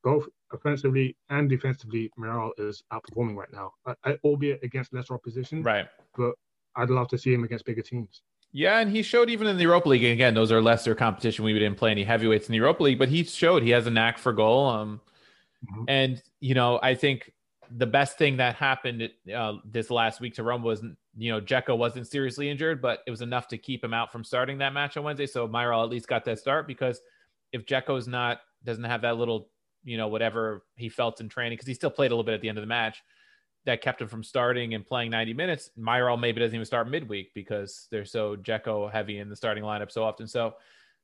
[0.03, 5.63] both offensively and defensively, Mayoral is outperforming right now, I, I, albeit against lesser opposition.
[5.63, 5.87] right.
[6.17, 6.33] But
[6.77, 8.23] I'd love to see him against bigger teams.
[8.53, 10.05] Yeah, and he showed even in the Europa League.
[10.05, 11.45] Again, those are lesser competition.
[11.45, 13.91] We didn't play any heavyweights in the Europa League, but he showed he has a
[13.91, 14.67] knack for goal.
[14.69, 15.01] Um,
[15.71, 15.85] Mhm.
[15.89, 17.33] and you know, I think
[17.71, 20.83] the best thing that happened uh, this last week to Rome was,
[21.17, 24.25] you know, Dzeko wasn't seriously injured, but it was enough to keep him out from
[24.25, 25.27] starting that match on Wednesday.
[25.27, 27.01] So Mayoral at least got that start because
[27.53, 29.49] if Dzeko's not doesn't have that little,
[29.85, 32.41] you know, whatever he felt in training, because he still played a little bit at
[32.41, 33.03] the end of the match
[33.67, 35.71] that kept him from starting and playing 90 minutes.
[35.77, 39.91] Mayoral maybe doesn't even start midweek because they're so Dzeko heavy in the starting lineup
[39.91, 40.27] so often.
[40.27, 40.55] So,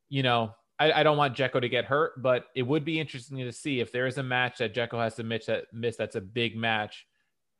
[0.08, 3.38] you know, I, I don't want Dzeko to get hurt, but it would be interesting
[3.38, 6.16] to see if there is a match that Dzeko has to miss, that, miss that's
[6.16, 7.06] a big match,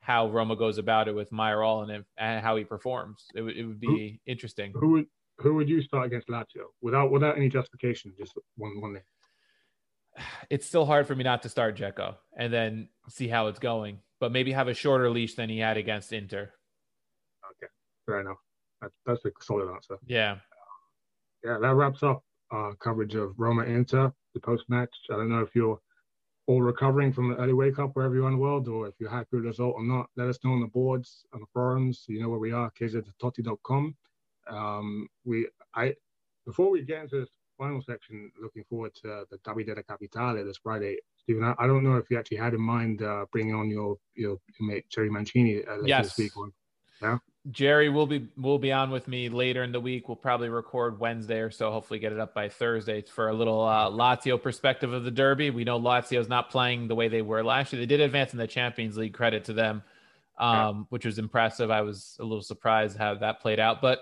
[0.06, 3.24] how Roma goes about it with Mayoral and, if, and how he performs.
[3.34, 4.72] It, would- it would be interesting.
[4.74, 5.06] Who would
[5.38, 8.14] who would you start against Lazio without without any justification?
[8.16, 9.02] Just one one name.
[10.48, 13.98] It's still hard for me not to start Dzeko and then see how it's going,
[14.20, 16.52] but maybe have a shorter leash than he had against Inter.
[17.50, 17.66] Okay,
[18.06, 18.38] fair enough.
[18.80, 19.98] That, that's a solid answer.
[20.06, 20.36] Yeah.
[21.44, 24.94] Yeah, that wraps up our coverage of Roma Inter, the post match.
[25.10, 25.80] I don't know if you're
[26.46, 28.94] all recovering from the early wake up wherever you are in the world, or if
[28.98, 30.08] you're happy with the result or not.
[30.16, 32.04] Let us know on the boards, and the forums.
[32.08, 33.96] You know where we are, kztotti.com.
[34.48, 35.94] Um, we, I,
[36.46, 40.58] before we get into this final section, looking forward to the Derby della Capitale this
[40.62, 40.98] Friday.
[41.16, 43.96] Stephen, I, I don't know if you actually had in mind uh, bringing on your
[44.14, 46.04] your, your mate Jerry Mancini uh, later Yes.
[46.16, 46.36] this week.
[46.36, 46.50] Or,
[47.50, 50.08] Jerry will be will be on with me later in the week.
[50.08, 51.70] We'll probably record Wednesday or so.
[51.70, 55.50] Hopefully, get it up by Thursday for a little uh, Lazio perspective of the derby.
[55.50, 57.80] We know Lazio's not playing the way they were last year.
[57.80, 59.14] They did advance in the Champions League.
[59.14, 59.82] Credit to them,
[60.38, 61.70] um, which was impressive.
[61.70, 64.00] I was a little surprised how that played out, but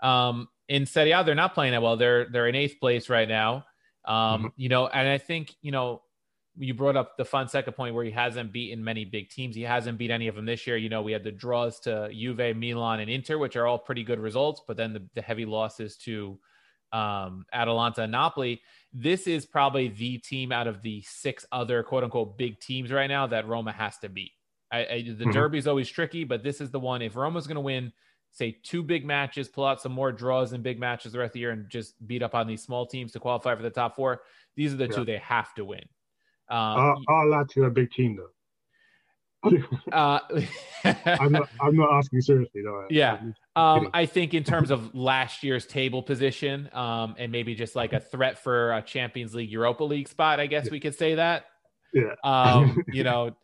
[0.00, 1.96] um, in Serie A, they're not playing that well.
[1.96, 3.66] They're they're in eighth place right now.
[4.04, 4.52] Um, Mhm.
[4.56, 6.02] You know, and I think you know
[6.56, 9.54] you brought up the Fonseca point where he hasn't beaten many big teams.
[9.54, 10.76] He hasn't beat any of them this year.
[10.76, 14.02] You know, we had the draws to Juve, Milan, and Inter, which are all pretty
[14.02, 16.38] good results, but then the, the heavy losses to
[16.92, 18.60] um, Atalanta and Napoli.
[18.92, 23.06] This is probably the team out of the six other quote unquote big teams right
[23.06, 24.32] now that Roma has to beat.
[24.72, 25.32] I, I, the Mhm.
[25.32, 27.00] derby is always tricky, but this is the one.
[27.02, 27.92] If Roma's going to win,
[28.32, 31.34] say two big matches, pull out some more draws in big matches the rest of
[31.34, 33.96] the year, and just beat up on these small teams to qualify for the top
[33.96, 34.22] four,
[34.56, 35.84] these are the two they have to win.
[36.50, 38.30] Um, Are, Lazio a big team though?
[39.92, 40.18] uh,
[40.84, 41.48] I'm not.
[41.60, 42.86] I'm not asking seriously though.
[42.90, 43.20] Yeah.
[43.56, 43.88] Um.
[43.94, 48.00] I think in terms of last year's table position, um, and maybe just like a
[48.00, 51.46] threat for a Champions League, Europa League spot, I guess we could say that.
[51.94, 52.14] Yeah.
[52.22, 53.36] Um, you know,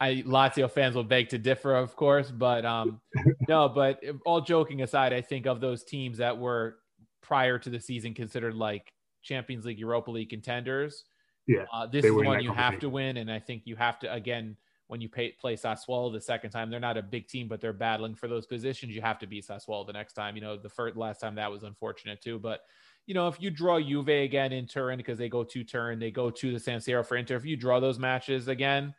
[0.00, 3.00] I Lazio fans will beg to differ, of course, but um,
[3.48, 3.68] no.
[3.68, 6.76] But all joking aside, I think of those teams that were
[7.22, 8.92] prior to the season considered like
[9.22, 11.04] Champions League, Europa League contenders.
[11.46, 14.12] Yeah, uh, this is one you have to win, and I think you have to
[14.12, 16.70] again when you pay, play Sassuolo the second time.
[16.70, 18.94] They're not a big team, but they're battling for those positions.
[18.94, 20.36] You have to beat Sassuolo the next time.
[20.36, 22.60] You know, the first last time that was unfortunate too, but
[23.06, 26.10] you know, if you draw Juve again in Turin because they go to Turin, they
[26.10, 27.36] go to the San Siro for Inter.
[27.36, 28.94] If you draw those matches again,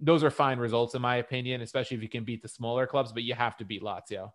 [0.00, 3.12] those are fine results in my opinion, especially if you can beat the smaller clubs.
[3.12, 4.32] But you have to beat Lazio.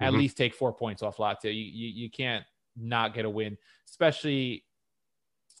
[0.00, 0.18] At Mhm.
[0.18, 1.44] least take four points off Lazio.
[1.44, 2.44] You, you you can't
[2.76, 3.56] not get a win,
[3.88, 4.64] especially.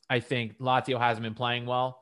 [0.08, 2.00] I think Lazio hasn't been playing well.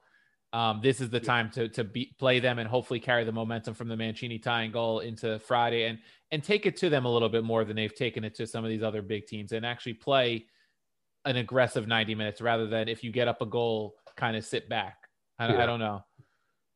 [0.53, 3.75] Um, this is the time to to beat, play them and hopefully carry the momentum
[3.75, 5.99] from the Mancini tying goal into Friday and
[6.31, 8.65] and take it to them a little bit more than they've taken it to some
[8.65, 10.47] of these other big teams and actually play
[11.25, 14.69] an aggressive 90 minutes rather than if you get up a goal, kind of sit
[14.69, 14.97] back.
[15.39, 15.63] I, Yeah.
[15.63, 16.05] I don't know.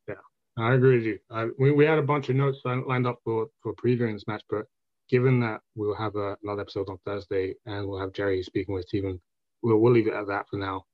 [0.08, 0.14] Yeah,
[0.58, 1.18] I agree with you.
[1.30, 4.42] I, we, we had a bunch of notes lined up for, for previewing this match,
[4.50, 4.64] but
[5.08, 8.86] given that we'll have a, another episode on Thursday and we'll have Jerry speaking with
[8.86, 9.20] Stephen,
[9.62, 10.84] we'll, we'll leave it at that for now.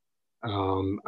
[0.44, 1.00] Um,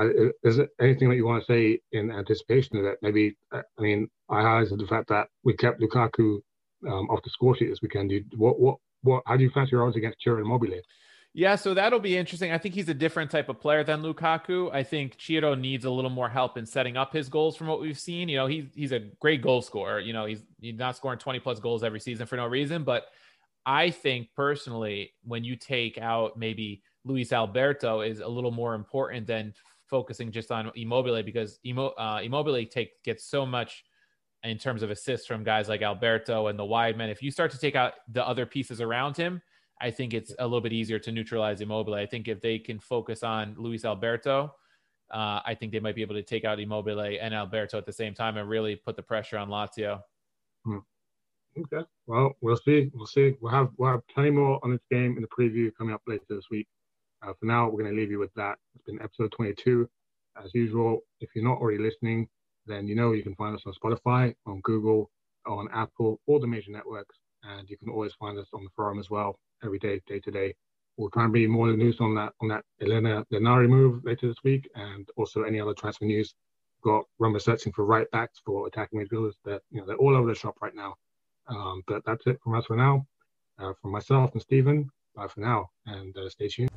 [0.43, 2.97] is there anything that you want to say in anticipation of that?
[3.03, 6.41] Maybe, uh, I mean, I highlighted the fact that we kept Lukaku
[6.87, 8.12] um, off the score sheet this weekend.
[8.37, 10.80] What, what, what, how do you fancy your odds against Ciro Immobile?
[11.34, 12.51] Yeah, so that'll be interesting.
[12.51, 14.72] I think he's a different type of player than Lukaku.
[14.72, 17.78] I think Chiro needs a little more help in setting up his goals from what
[17.78, 18.30] we've seen.
[18.30, 20.01] You know, he's he's a great goal scorer.
[20.01, 23.09] You know, he's he's not scoring 20 plus goals every season for no reason, but
[23.66, 29.26] I think personally when you take out maybe Luis Alberto is a little more important
[29.26, 29.54] than
[29.86, 33.84] focusing just on Immobile because uh, Immobile take gets so much
[34.42, 37.09] in terms of assists from guys like Alberto and the wide men.
[37.09, 39.40] If you start to take out the other pieces around him,
[39.80, 41.94] I think it's a little bit easier to neutralize Immobile.
[41.94, 44.54] I think if they can focus on Luis Alberto,
[45.12, 47.92] uh, I think they might be able to take out Immobile and Alberto at the
[47.92, 50.00] same time and really put the pressure on Lazio.
[51.59, 51.86] Okay.
[52.07, 52.90] Well, we'll see.
[52.94, 53.34] We'll see.
[53.40, 56.24] We'll have we'll have plenty more on this game in the preview coming up later
[56.28, 56.66] this week.
[57.26, 58.56] Uh, for now, we're going to leave you with that.
[58.74, 59.88] It's been episode 22.
[60.42, 62.28] As usual, if you're not already listening,
[62.66, 65.10] then you know you can find us on Spotify, on Google,
[65.46, 68.98] on Apple, all the major networks, and you can always find us on the forum
[68.98, 70.54] as well every day, day to day.
[70.96, 74.42] We'll try and you more news on that on that Elena Linari move later this
[74.44, 76.34] week, and also any other transfer news.
[76.76, 79.34] We've got Roma searching for right backs for attacking midfielders.
[79.44, 80.94] That you know they're all over the shop right now.
[81.48, 83.06] Um, but that's it from us for now.
[83.58, 86.70] Uh, from myself and Stephen, bye for now, and uh, stay tuned.